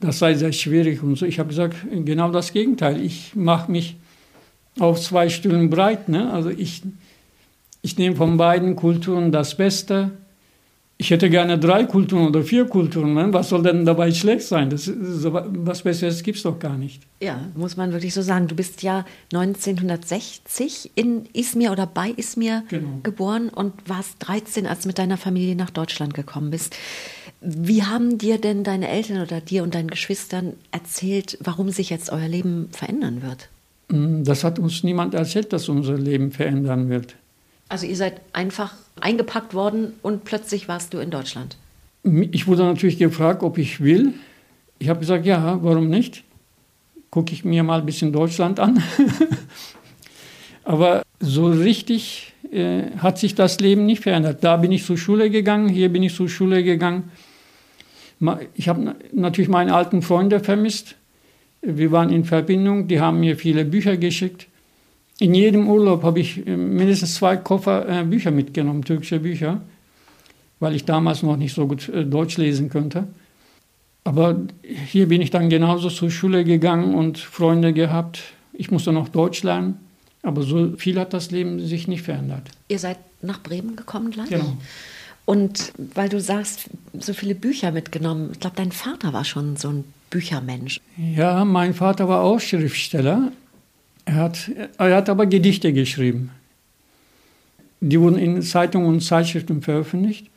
Das 0.00 0.18
sei 0.20 0.34
sehr 0.34 0.52
schwierig 0.52 1.02
und 1.02 1.16
so. 1.16 1.26
Ich 1.26 1.38
habe 1.38 1.48
gesagt, 1.48 1.76
genau 1.90 2.30
das 2.30 2.52
Gegenteil. 2.52 3.00
Ich 3.00 3.34
mache 3.34 3.70
mich 3.70 3.96
auf 4.80 5.00
zwei 5.00 5.28
Stühlen 5.28 5.70
breit. 5.70 6.08
Ne? 6.08 6.32
Also 6.32 6.50
ich, 6.50 6.82
ich 7.82 7.98
nehme 7.98 8.16
von 8.16 8.36
beiden 8.36 8.76
Kulturen 8.76 9.32
das 9.32 9.56
Beste 9.56 10.12
ich 11.00 11.12
hätte 11.12 11.30
gerne 11.30 11.58
drei 11.58 11.84
Kulturen 11.84 12.26
oder 12.26 12.42
vier 12.42 12.66
Kulturen. 12.66 13.14
Ne? 13.14 13.32
Was 13.32 13.50
soll 13.50 13.62
denn 13.62 13.84
dabei 13.84 14.12
schlecht 14.12 14.42
sein? 14.42 14.68
Das, 14.68 14.90
was 14.92 15.82
Besseres 15.82 16.24
gibt 16.24 16.38
es 16.38 16.42
doch 16.42 16.58
gar 16.58 16.76
nicht. 16.76 17.04
Ja, 17.22 17.40
muss 17.54 17.76
man 17.76 17.92
wirklich 17.92 18.12
so 18.12 18.20
sagen. 18.20 18.48
Du 18.48 18.56
bist 18.56 18.82
ja 18.82 19.06
1960 19.32 20.90
in 20.96 21.26
Izmir 21.32 21.70
oder 21.70 21.86
bei 21.86 22.10
Izmir 22.10 22.64
genau. 22.68 22.98
geboren 23.04 23.48
und 23.48 23.74
warst 23.88 24.16
13, 24.18 24.66
als 24.66 24.80
du 24.80 24.88
mit 24.88 24.98
deiner 24.98 25.16
Familie 25.16 25.54
nach 25.54 25.70
Deutschland 25.70 26.14
gekommen 26.14 26.50
bist. 26.50 26.74
Wie 27.40 27.84
haben 27.84 28.18
dir 28.18 28.40
denn 28.40 28.64
deine 28.64 28.88
Eltern 28.88 29.22
oder 29.22 29.40
dir 29.40 29.62
und 29.62 29.76
deinen 29.76 29.90
Geschwistern 29.90 30.54
erzählt, 30.72 31.38
warum 31.40 31.70
sich 31.70 31.90
jetzt 31.90 32.10
euer 32.10 32.26
Leben 32.26 32.70
verändern 32.72 33.22
wird? 33.22 33.48
Hm, 33.90 34.24
das 34.24 34.44
hat 34.44 34.58
uns 34.58 34.84
niemand 34.84 35.14
erzählt, 35.14 35.52
dass 35.52 35.68
unser 35.68 35.96
Leben 35.96 36.30
verändern 36.30 36.88
wird. 36.88 37.16
Also 37.68 37.86
ihr 37.86 37.96
seid 37.96 38.20
einfach 38.32 38.74
eingepackt 39.00 39.54
worden 39.54 39.92
und 40.02 40.24
plötzlich 40.24 40.68
warst 40.68 40.94
du 40.94 40.98
in 40.98 41.10
Deutschland. 41.10 41.56
Ich 42.02 42.46
wurde 42.46 42.64
natürlich 42.64 42.98
gefragt, 42.98 43.42
ob 43.42 43.58
ich 43.58 43.80
will. 43.80 44.14
Ich 44.78 44.88
habe 44.88 45.00
gesagt, 45.00 45.26
ja, 45.26 45.58
warum 45.62 45.88
nicht? 45.88 46.24
Gucke 47.10 47.32
ich 47.32 47.44
mir 47.44 47.62
mal 47.62 47.80
ein 47.80 47.86
bisschen 47.86 48.12
Deutschland 48.12 48.60
an. 48.60 48.82
Aber 50.64 51.02
so 51.20 51.46
richtig 51.46 52.34
äh, 52.50 52.90
hat 52.98 53.18
sich 53.18 53.34
das 53.34 53.60
Leben 53.60 53.86
nicht 53.86 54.02
verändert. 54.02 54.44
Da 54.44 54.56
bin 54.56 54.72
ich 54.72 54.84
zur 54.84 54.96
Schule 54.98 55.30
gegangen, 55.30 55.68
hier 55.68 55.90
bin 55.90 56.02
ich 56.02 56.14
zur 56.14 56.28
Schule 56.28 56.62
gegangen. 56.62 57.10
Ich 58.54 58.68
habe 58.68 58.96
natürlich 59.12 59.48
meine 59.48 59.74
alten 59.74 60.02
Freunde 60.02 60.40
vermisst. 60.40 60.96
Wir 61.60 61.90
waren 61.90 62.10
in 62.10 62.24
Verbindung, 62.24 62.88
die 62.88 63.00
haben 63.00 63.20
mir 63.20 63.36
viele 63.36 63.64
Bücher 63.64 63.96
geschickt. 63.96 64.46
In 65.18 65.34
jedem 65.34 65.68
Urlaub 65.68 66.04
habe 66.04 66.20
ich 66.20 66.46
äh, 66.46 66.56
mindestens 66.56 67.16
zwei 67.16 67.36
Koffer 67.36 67.88
äh, 67.88 68.04
Bücher 68.04 68.30
mitgenommen, 68.30 68.84
türkische 68.84 69.18
Bücher, 69.18 69.60
weil 70.60 70.74
ich 70.74 70.84
damals 70.84 71.22
noch 71.22 71.36
nicht 71.36 71.54
so 71.54 71.66
gut 71.66 71.88
äh, 71.88 72.04
Deutsch 72.04 72.36
lesen 72.36 72.70
konnte. 72.70 73.08
Aber 74.04 74.40
hier 74.62 75.08
bin 75.08 75.20
ich 75.20 75.30
dann 75.30 75.50
genauso 75.50 75.90
zur 75.90 76.10
Schule 76.10 76.44
gegangen 76.44 76.94
und 76.94 77.18
Freunde 77.18 77.72
gehabt. 77.72 78.22
Ich 78.52 78.70
musste 78.70 78.92
noch 78.92 79.08
Deutsch 79.08 79.42
lernen, 79.42 79.78
aber 80.22 80.42
so 80.42 80.76
viel 80.76 80.98
hat 80.98 81.12
das 81.12 81.30
Leben 81.30 81.60
sich 81.60 81.88
nicht 81.88 82.02
verändert. 82.02 82.48
Ihr 82.68 82.78
seid 82.78 82.98
nach 83.20 83.42
Bremen 83.42 83.76
gekommen 83.76 84.10
gleich? 84.10 84.28
Genau. 84.28 84.56
Und 85.28 85.74
weil 85.94 86.08
du 86.08 86.22
sagst, 86.22 86.70
so 86.98 87.12
viele 87.12 87.34
Bücher 87.34 87.70
mitgenommen, 87.70 88.30
ich 88.32 88.40
glaube, 88.40 88.56
dein 88.56 88.72
Vater 88.72 89.12
war 89.12 89.26
schon 89.26 89.56
so 89.56 89.68
ein 89.68 89.84
Büchermensch. 90.08 90.80
Ja, 90.96 91.44
mein 91.44 91.74
Vater 91.74 92.08
war 92.08 92.22
auch 92.22 92.40
Schriftsteller, 92.40 93.30
er 94.06 94.14
hat, 94.14 94.50
er 94.78 94.96
hat 94.96 95.10
aber 95.10 95.26
Gedichte 95.26 95.74
geschrieben. 95.74 96.30
Die 97.82 98.00
wurden 98.00 98.16
in 98.16 98.40
Zeitungen 98.40 98.88
und 98.88 99.00
Zeitschriften 99.02 99.60
veröffentlicht. 99.60 100.28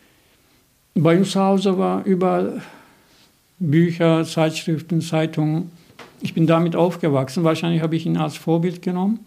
Bei 0.94 1.18
uns 1.18 1.32
zu 1.32 1.40
Hause 1.40 1.78
war 1.78 2.04
überall 2.04 2.62
Bücher, 3.60 4.26
Zeitschriften, 4.26 5.00
Zeitungen. 5.00 5.72
Ich 6.20 6.34
bin 6.34 6.48
damit 6.48 6.76
aufgewachsen. 6.76 7.46
Wahrscheinlich 7.46 7.82
habe 7.82 7.96
ich 7.96 8.06
ihn 8.06 8.18
als 8.18 8.36
Vorbild 8.36 8.82
genommen. 8.82 9.22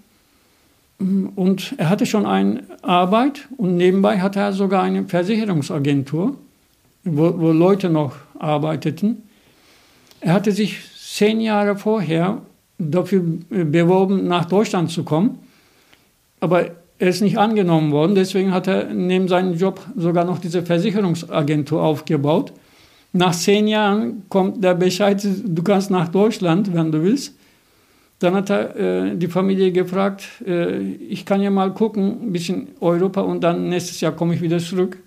Und 0.98 1.74
er 1.76 1.90
hatte 1.90 2.06
schon 2.06 2.24
eine 2.24 2.62
Arbeit 2.82 3.48
und 3.56 3.76
nebenbei 3.76 4.20
hatte 4.20 4.40
er 4.40 4.52
sogar 4.52 4.82
eine 4.82 5.04
Versicherungsagentur, 5.04 6.36
wo, 7.04 7.38
wo 7.38 7.50
Leute 7.52 7.90
noch 7.90 8.14
arbeiteten. 8.38 9.22
Er 10.20 10.34
hatte 10.34 10.52
sich 10.52 10.78
zehn 10.96 11.40
Jahre 11.40 11.76
vorher 11.76 12.42
dafür 12.78 13.22
beworben, 13.48 14.26
nach 14.26 14.46
Deutschland 14.46 14.90
zu 14.90 15.04
kommen. 15.04 15.38
Aber 16.40 16.70
er 16.98 17.08
ist 17.08 17.22
nicht 17.22 17.38
angenommen 17.38 17.92
worden. 17.92 18.14
Deswegen 18.14 18.52
hat 18.52 18.66
er 18.66 18.92
neben 18.92 19.28
seinem 19.28 19.54
Job 19.54 19.80
sogar 19.96 20.24
noch 20.24 20.38
diese 20.38 20.62
Versicherungsagentur 20.62 21.82
aufgebaut. 21.82 22.52
Nach 23.12 23.34
zehn 23.34 23.68
Jahren 23.68 24.24
kommt 24.28 24.62
der 24.62 24.74
Bescheid, 24.74 25.24
du 25.24 25.62
kannst 25.62 25.90
nach 25.90 26.08
Deutschland, 26.08 26.74
wenn 26.74 26.90
du 26.90 27.02
willst. 27.02 27.34
Dann 28.18 28.34
hat 28.34 28.50
er 28.50 28.76
äh, 28.76 29.16
die 29.16 29.28
Familie 29.28 29.72
gefragt, 29.72 30.24
äh, 30.46 30.78
ich 30.78 31.26
kann 31.26 31.42
ja 31.42 31.50
mal 31.50 31.72
gucken, 31.72 32.28
ein 32.28 32.32
bisschen 32.32 32.68
Europa 32.80 33.20
und 33.20 33.42
dann 33.42 33.68
nächstes 33.68 34.00
Jahr 34.00 34.12
komme 34.12 34.34
ich 34.34 34.40
wieder 34.40 34.58
zurück. 34.58 34.98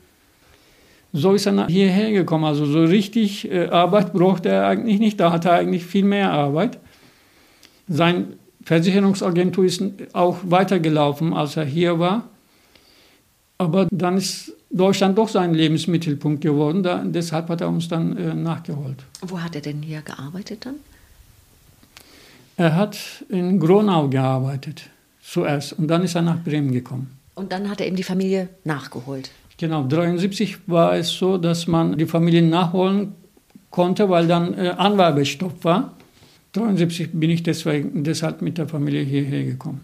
So 1.13 1.33
ist 1.33 1.47
er 1.47 1.67
hierher 1.67 2.11
gekommen. 2.11 2.43
Also 2.43 2.65
so 2.65 2.83
richtig 2.83 3.49
äh, 3.49 3.67
Arbeit 3.69 4.13
brauchte 4.13 4.49
er 4.49 4.67
eigentlich 4.67 4.99
nicht, 4.99 5.19
da 5.19 5.31
hat 5.31 5.45
er 5.45 5.53
eigentlich 5.53 5.85
viel 5.85 6.03
mehr 6.03 6.31
Arbeit. 6.31 6.79
Seine 7.87 8.25
Versicherungsagentur 8.63 9.63
ist 9.63 9.81
auch 10.11 10.37
weitergelaufen, 10.43 11.33
als 11.33 11.55
er 11.55 11.63
hier 11.63 11.99
war. 11.99 12.27
Aber 13.57 13.87
dann 13.91 14.17
ist 14.17 14.53
Deutschland 14.69 15.17
doch 15.17 15.29
sein 15.29 15.53
Lebensmittelpunkt 15.53 16.41
geworden. 16.41 16.83
Da, 16.83 17.03
deshalb 17.03 17.49
hat 17.49 17.61
er 17.61 17.69
uns 17.69 17.87
dann 17.87 18.17
äh, 18.17 18.33
nachgeholt. 18.33 19.03
Wo 19.21 19.39
hat 19.39 19.55
er 19.55 19.61
denn 19.61 19.81
hier 19.81 20.01
gearbeitet 20.01 20.65
dann? 20.65 20.75
Er 22.59 22.75
hat 22.75 22.97
in 23.29 23.59
Gronau 23.59 24.09
gearbeitet 24.09 24.89
zuerst 25.21 25.73
und 25.73 25.87
dann 25.87 26.03
ist 26.03 26.15
er 26.15 26.23
nach 26.23 26.43
Bremen 26.43 26.71
gekommen. 26.71 27.15
Und 27.35 27.51
dann 27.51 27.69
hat 27.69 27.79
er 27.79 27.85
eben 27.85 27.95
die 27.95 28.03
Familie 28.03 28.49
nachgeholt. 28.63 29.29
Genau, 29.59 29.83
1973 29.83 30.67
war 30.67 30.95
es 30.95 31.09
so, 31.09 31.37
dass 31.37 31.67
man 31.67 31.99
die 31.99 32.07
Familie 32.07 32.41
nachholen 32.41 33.13
konnte, 33.69 34.09
weil 34.09 34.27
dann 34.27 34.55
äh, 34.55 34.69
Anwerbestopp 34.69 35.63
war. 35.63 35.93
1973 36.55 37.11
bin 37.11 37.29
ich 37.29 37.43
deswegen, 37.43 38.03
deshalb 38.03 38.41
mit 38.41 38.57
der 38.57 38.67
Familie 38.67 39.03
hierher 39.03 39.43
gekommen. 39.43 39.81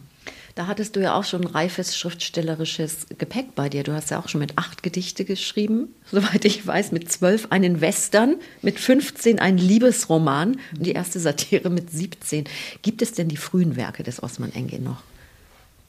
Da 0.55 0.67
hattest 0.67 0.95
du 0.95 0.99
ja 1.01 1.15
auch 1.15 1.23
schon 1.23 1.45
reifes 1.45 1.97
schriftstellerisches 1.97 3.07
Gepäck 3.17 3.55
bei 3.55 3.69
dir. 3.69 3.81
Du 3.81 3.91
hast 3.93 4.11
ja 4.11 4.19
auch 4.19 4.29
schon 4.29 4.39
mit 4.39 4.55
acht 4.55 4.83
Gedichte 4.83 5.25
geschrieben, 5.25 5.87
soweit 6.11 6.45
ich 6.45 6.65
weiß, 6.65 6.91
mit 6.91 7.11
zwölf 7.11 7.47
einen 7.49 7.81
Western, 7.81 8.35
mit 8.61 8.79
15 8.79 9.39
ein 9.39 9.57
Liebesroman 9.57 10.57
und 10.77 10.85
die 10.85 10.91
erste 10.91 11.19
Satire 11.19 11.71
mit 11.71 11.91
17. 11.91 12.43
Gibt 12.83 13.01
es 13.01 13.13
denn 13.13 13.29
die 13.29 13.37
frühen 13.37 13.75
Werke 13.75 14.03
des 14.03 14.21
Osman 14.21 14.53
Engin 14.53 14.83
noch? 14.83 15.01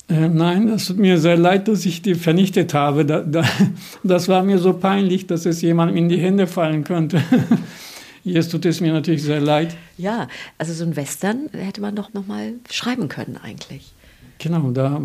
Äh, 0.09 0.29
nein, 0.29 0.68
es 0.68 0.87
tut 0.87 0.98
mir 0.98 1.18
sehr 1.18 1.37
leid, 1.37 1.68
dass 1.68 1.85
ich 1.85 2.00
die 2.00 2.14
vernichtet 2.14 2.72
habe. 2.72 3.05
Da, 3.05 3.20
da, 3.20 3.44
das 4.03 4.29
war 4.29 4.42
mir 4.42 4.59
so 4.59 4.72
peinlich, 4.72 5.27
dass 5.27 5.44
es 5.44 5.61
jemandem 5.61 5.96
in 5.98 6.09
die 6.09 6.18
Hände 6.18 6.46
fallen 6.46 6.85
könnte. 6.85 7.22
Jetzt 8.24 8.53
tut 8.53 8.64
es 8.64 8.81
mir 8.81 8.94
natürlich 8.94 9.22
sehr 9.22 9.40
leid. 9.40 9.77
Ja, 9.98 10.29
also 10.57 10.72
so 10.72 10.85
ein 10.85 10.96
Western 10.96 11.50
hätte 11.53 11.83
man 11.83 11.94
doch 11.94 12.14
noch 12.14 12.27
mal 12.27 12.55
schreiben 12.70 13.09
können 13.09 13.37
eigentlich. 13.37 13.93
Genau, 14.38 14.70
da, 14.70 15.01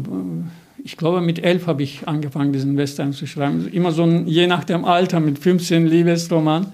ich 0.83 0.97
glaube 0.97 1.21
mit 1.21 1.43
elf 1.43 1.67
habe 1.67 1.83
ich 1.83 2.07
angefangen, 2.07 2.53
diesen 2.53 2.77
Western 2.77 3.13
zu 3.13 3.27
schreiben. 3.27 3.67
Immer 3.71 3.91
so 3.91 4.03
ein, 4.03 4.27
je 4.27 4.47
nach 4.47 4.63
dem 4.63 4.85
Alter, 4.85 5.19
mit 5.19 5.39
15 5.39 5.85
Liebesroman. 5.85 6.73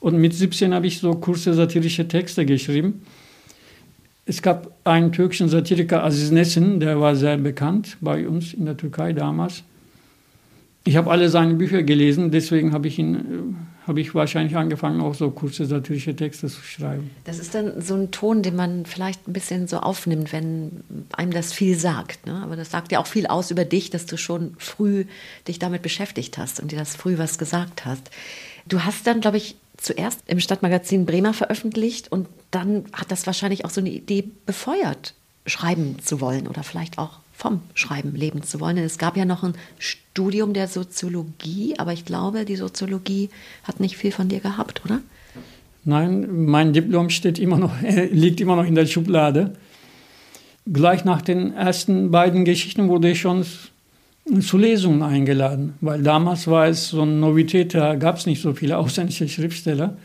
Und 0.00 0.18
mit 0.18 0.34
17 0.34 0.74
habe 0.74 0.86
ich 0.86 0.98
so 0.98 1.14
kurze 1.14 1.54
satirische 1.54 2.06
Texte 2.06 2.46
geschrieben. 2.46 3.02
Es 4.24 4.42
gab 4.42 4.72
einen 4.84 5.12
türkischen 5.12 5.48
Satiriker, 5.48 6.04
Aziz 6.04 6.30
Nesin, 6.30 6.80
der 6.80 7.00
war 7.00 7.14
sehr 7.14 7.36
bekannt 7.36 7.96
bei 8.00 8.26
uns 8.28 8.54
in 8.54 8.64
der 8.64 8.76
Türkei 8.76 9.12
damals. 9.12 9.62
Ich 10.84 10.96
habe 10.96 11.10
alle 11.10 11.28
seine 11.28 11.54
Bücher 11.54 11.82
gelesen, 11.82 12.30
deswegen 12.30 12.72
habe 12.72 12.88
ich 12.88 12.98
ihn, 12.98 13.14
äh, 13.14 13.20
habe 13.86 14.00
ich 14.00 14.14
wahrscheinlich 14.14 14.56
angefangen, 14.56 15.00
auch 15.00 15.14
so 15.14 15.30
kurze 15.30 15.64
satirische 15.64 16.14
Texte 16.16 16.48
zu 16.48 16.60
schreiben. 16.62 17.10
Das 17.24 17.38
ist 17.38 17.54
dann 17.54 17.80
so 17.80 17.94
ein 17.94 18.10
Ton, 18.10 18.42
den 18.42 18.56
man 18.56 18.84
vielleicht 18.84 19.28
ein 19.28 19.32
bisschen 19.32 19.68
so 19.68 19.78
aufnimmt, 19.78 20.32
wenn 20.32 20.82
einem 21.12 21.30
das 21.30 21.52
viel 21.52 21.78
sagt. 21.78 22.26
Ne? 22.26 22.40
Aber 22.42 22.56
das 22.56 22.70
sagt 22.70 22.90
ja 22.90 22.98
auch 22.98 23.06
viel 23.06 23.26
aus 23.26 23.50
über 23.50 23.64
dich, 23.64 23.90
dass 23.90 24.06
du 24.06 24.16
schon 24.16 24.54
früh 24.58 25.04
dich 25.46 25.60
damit 25.60 25.82
beschäftigt 25.82 26.36
hast 26.36 26.58
und 26.58 26.72
dir 26.72 26.78
das 26.78 26.96
früh 26.96 27.16
was 27.16 27.38
gesagt 27.38 27.84
hast. 27.84 28.10
Du 28.66 28.82
hast 28.82 29.06
dann, 29.06 29.20
glaube 29.20 29.36
ich, 29.36 29.56
zuerst 29.76 30.20
im 30.26 30.40
Stadtmagazin 30.40 31.06
Bremer 31.06 31.32
veröffentlicht 31.32 32.10
und 32.10 32.28
dann 32.50 32.86
hat 32.92 33.12
das 33.12 33.26
wahrscheinlich 33.26 33.64
auch 33.64 33.70
so 33.70 33.80
eine 33.80 33.90
Idee 33.90 34.24
befeuert, 34.46 35.14
schreiben 35.44 35.98
zu 36.02 36.20
wollen 36.20 36.48
oder 36.48 36.64
vielleicht 36.64 36.98
auch 36.98 37.20
vom 37.36 37.60
Schreiben 37.74 38.14
leben 38.14 38.42
zu 38.42 38.60
wollen. 38.60 38.78
Es 38.78 38.96
gab 38.96 39.16
ja 39.16 39.26
noch 39.26 39.42
ein 39.42 39.52
Studium 39.78 40.54
der 40.54 40.68
Soziologie, 40.68 41.74
aber 41.76 41.92
ich 41.92 42.06
glaube, 42.06 42.46
die 42.46 42.56
Soziologie 42.56 43.28
hat 43.64 43.78
nicht 43.78 43.98
viel 43.98 44.10
von 44.10 44.28
dir 44.28 44.40
gehabt, 44.40 44.82
oder? 44.86 45.00
Nein, 45.84 46.46
mein 46.46 46.72
Diplom 46.72 47.10
steht 47.10 47.38
immer 47.38 47.58
noch, 47.58 47.74
liegt 48.10 48.40
immer 48.40 48.56
noch 48.56 48.64
in 48.64 48.74
der 48.74 48.86
Schublade. 48.86 49.54
Gleich 50.64 51.04
nach 51.04 51.20
den 51.20 51.52
ersten 51.52 52.10
beiden 52.10 52.46
Geschichten 52.46 52.88
wurde 52.88 53.10
ich 53.10 53.20
schon 53.20 53.44
zu 54.40 54.56
Lesungen 54.56 55.02
eingeladen, 55.02 55.74
weil 55.82 56.02
damals 56.02 56.46
war 56.46 56.66
es 56.66 56.88
so 56.88 57.02
eine 57.02 57.12
Novität, 57.12 57.74
da 57.74 57.96
gab 57.96 58.16
es 58.16 58.24
nicht 58.24 58.40
so 58.40 58.54
viele 58.54 58.78
ausländische 58.78 59.28
Schriftsteller. 59.28 59.98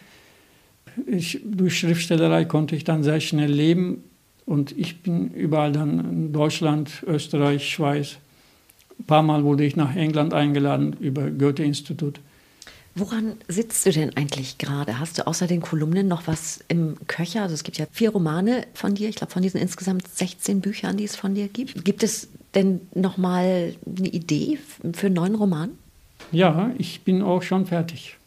Ich, 1.08 1.39
durch 1.46 1.80
Schriftstellerei 1.80 2.44
konnte 2.44 2.76
ich 2.76 2.84
dann 2.84 3.04
sehr 3.04 3.22
schnell 3.22 3.52
leben 3.52 4.04
und 4.46 4.78
ich 4.78 5.02
bin 5.02 5.32
überall 5.32 5.72
dann 5.72 6.00
in 6.00 6.34
Deutschland, 6.34 7.04
Österreich, 7.06 7.70
Schweiz. 7.70 8.18
Ein 9.00 9.06
paar 9.06 9.24
Mal 9.24 9.44
wurde 9.44 9.64
ich 9.64 9.76
nach 9.76 9.96
England 9.96 10.34
eingeladen 10.34 10.96
über 11.00 11.30
Goethe-Institut. 11.30 12.20
Woran 12.94 13.38
sitzt 13.48 13.86
du 13.86 13.92
denn 13.92 14.16
eigentlich 14.18 14.58
gerade? 14.58 15.00
Hast 15.00 15.18
du 15.18 15.26
außer 15.26 15.48
den 15.48 15.62
Kolumnen 15.62 16.10
noch 16.10 16.28
was 16.28 16.60
im 16.68 16.98
Köcher? 17.08 17.44
Also 17.44 17.54
es 17.54 17.64
gibt 17.64 17.78
ja 17.78 17.86
vier 17.90 18.10
Romane 18.10 18.68
von 18.74 18.96
dir, 18.96 19.08
ich 19.08 19.16
glaube 19.16 19.32
von 19.32 19.42
diesen 19.42 19.62
insgesamt 19.62 20.08
16 20.08 20.60
Büchern, 20.60 20.98
die 20.98 21.06
es 21.06 21.16
von 21.16 21.34
dir 21.34 21.48
gibt. 21.48 21.86
Gibt 21.86 22.04
es 22.04 22.28
denn 22.54 22.82
noch 22.94 23.18
mal 23.18 23.74
eine 23.86 24.08
Idee 24.10 24.60
für 24.94 25.08
einen 25.08 25.16
neuen 25.16 25.36
Roman? 25.36 25.70
Ja, 26.34 26.72
ich 26.78 27.02
bin 27.02 27.22
auch 27.22 27.44
schon 27.44 27.66
fertig. 27.66 28.18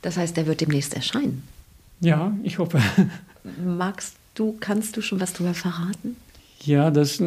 Das 0.00 0.16
heißt, 0.16 0.36
der 0.36 0.46
wird 0.46 0.62
demnächst 0.62 0.94
erscheinen. 0.94 1.42
Ja, 2.00 2.36
ich 2.42 2.58
hoffe. 2.58 2.80
Magst 3.64 4.16
du, 4.34 4.56
kannst 4.58 4.96
du 4.96 5.00
schon 5.00 5.20
was 5.20 5.32
darüber 5.32 5.54
verraten? 5.54 6.16
Ja, 6.64 6.90
das, 6.90 7.18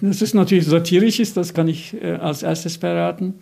das 0.00 0.22
ist 0.22 0.34
natürlich 0.34 0.66
satirisch, 0.66 1.32
das 1.32 1.54
kann 1.54 1.68
ich 1.68 1.94
äh, 2.02 2.12
als 2.14 2.42
erstes 2.42 2.76
verraten. 2.76 3.34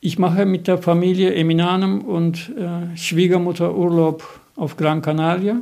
Ich 0.00 0.18
mache 0.18 0.46
mit 0.46 0.66
der 0.66 0.78
Familie 0.78 1.34
Eminanem 1.34 2.00
und 2.02 2.52
äh, 2.56 2.96
Schwiegermutter 2.96 3.76
Urlaub 3.76 4.40
auf 4.56 4.76
Gran 4.76 5.02
Canaria. 5.02 5.60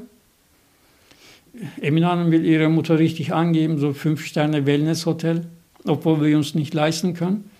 Eminanem 1.80 2.30
will 2.30 2.44
ihre 2.44 2.68
Mutter 2.68 2.98
richtig 2.98 3.32
angeben, 3.32 3.78
so 3.78 3.92
fünf 3.92 4.24
Sterne 4.24 4.66
Wellness-Hotel 4.66 5.46
obwohl 5.86 6.22
wir 6.22 6.36
uns 6.36 6.54
nicht 6.54 6.74
leisten 6.74 7.14
können. 7.14 7.50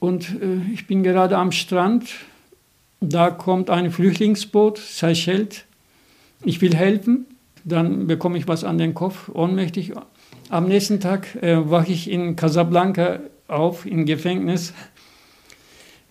Und 0.00 0.28
äh, 0.42 0.60
ich 0.72 0.86
bin 0.86 1.02
gerade 1.02 1.36
am 1.36 1.52
Strand, 1.52 2.08
da 3.00 3.30
kommt 3.30 3.70
ein 3.70 3.90
Flüchtlingsboot, 3.90 4.78
Seychelles. 4.78 5.64
Ich 6.44 6.60
will 6.60 6.74
helfen, 6.74 7.26
dann 7.64 8.06
bekomme 8.06 8.38
ich 8.38 8.46
was 8.46 8.62
an 8.62 8.78
den 8.78 8.94
Kopf, 8.94 9.30
ohnmächtig. 9.32 9.92
Am 10.50 10.68
nächsten 10.68 11.00
Tag 11.00 11.42
äh, 11.42 11.70
wache 11.70 11.92
ich 11.92 12.10
in 12.10 12.36
Casablanca 12.36 13.20
auf, 13.48 13.86
im 13.86 14.04
Gefängnis. 14.04 14.74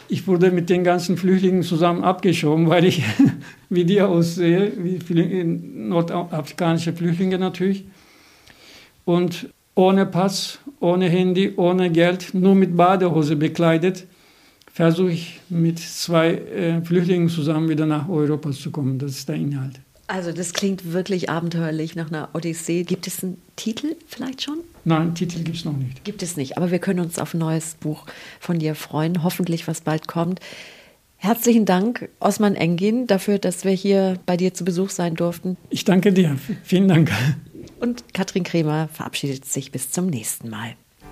Ich 0.10 0.28
wurde 0.28 0.52
mit 0.52 0.70
den 0.70 0.84
ganzen 0.84 1.18
Flüchtlingen 1.18 1.64
zusammen 1.64 2.04
abgeschoben, 2.04 2.70
weil 2.70 2.86
ich 2.86 3.04
wie 3.70 3.86
die 3.86 4.02
aussehe, 4.02 4.74
wie 4.78 5.44
nordafrikanische 5.44 6.94
Flüchtlinge 6.94 7.38
natürlich. 7.38 7.86
Und 9.06 9.50
ohne 9.76 10.06
Pass, 10.06 10.60
ohne 10.80 11.10
Handy, 11.10 11.54
ohne 11.56 11.92
Geld, 11.92 12.34
nur 12.34 12.56
mit 12.56 12.76
Badehose 12.76 13.36
bekleidet, 13.36 14.06
versuche 14.72 15.12
ich 15.12 15.40
mit 15.50 15.80
zwei 15.80 16.34
äh, 16.34 16.82
Flüchtlingen 16.82 17.30
zusammen 17.30 17.70
wieder 17.70 17.86
nach 17.86 18.10
Europa 18.10 18.52
zu 18.52 18.72
kommen. 18.72 18.98
Das 18.98 19.12
ist 19.12 19.30
der 19.30 19.36
Inhalt. 19.36 19.80
Also 20.08 20.32
das 20.32 20.54
klingt 20.54 20.92
wirklich 20.92 21.30
abenteuerlich 21.30 21.96
nach 21.96 22.10
einer 22.10 22.30
Odyssee. 22.34 22.84
Gibt 22.84 23.08
es 23.08 23.24
einen 23.24 23.42
Titel 23.56 23.96
vielleicht 24.08 24.42
schon? 24.42 24.60
Nein, 24.84 25.16
Titel 25.16 25.44
gibt 25.44 25.58
es 25.58 25.66
noch 25.66 25.78
nicht. 25.78 26.04
Gibt 26.04 26.22
es 26.22 26.36
nicht, 26.36 26.58
aber 26.58 26.72
wir 26.72 26.80
können 26.80 27.00
uns 27.00 27.20
auf 27.20 27.34
ein 27.34 27.40
neues 27.40 27.76
Buch 27.76 28.06
von 28.40 28.60
dir 28.60 28.76
freuen, 28.76 29.24
hoffentlich 29.24 29.68
was 29.68 29.82
bald 29.82 30.08
kommt. 30.08 30.40
Herzlichen 31.16 31.66
Dank, 31.66 32.10
Osman 32.20 32.56
Engin, 32.56 33.08
dafür, 33.08 33.40
dass 33.40 33.64
wir 33.64 33.72
hier 33.72 34.20
bei 34.26 34.36
dir 34.36 34.54
zu 34.54 34.66
Besuch 34.66 34.90
sein 34.90 35.16
durften. 35.16 35.56
Ich 35.70 35.86
danke 35.86 36.12
dir. 36.12 36.38
Vielen 36.64 36.90
Dank. 36.90 37.12
Und 37.80 38.14
Katrin 38.14 38.44
Kremer 38.44 38.90
verabschiedet 38.90 39.46
sich 39.46 39.72
bis 39.72 39.90
zum 39.90 40.08
nächsten 40.08 40.50
Mal. 40.50 40.76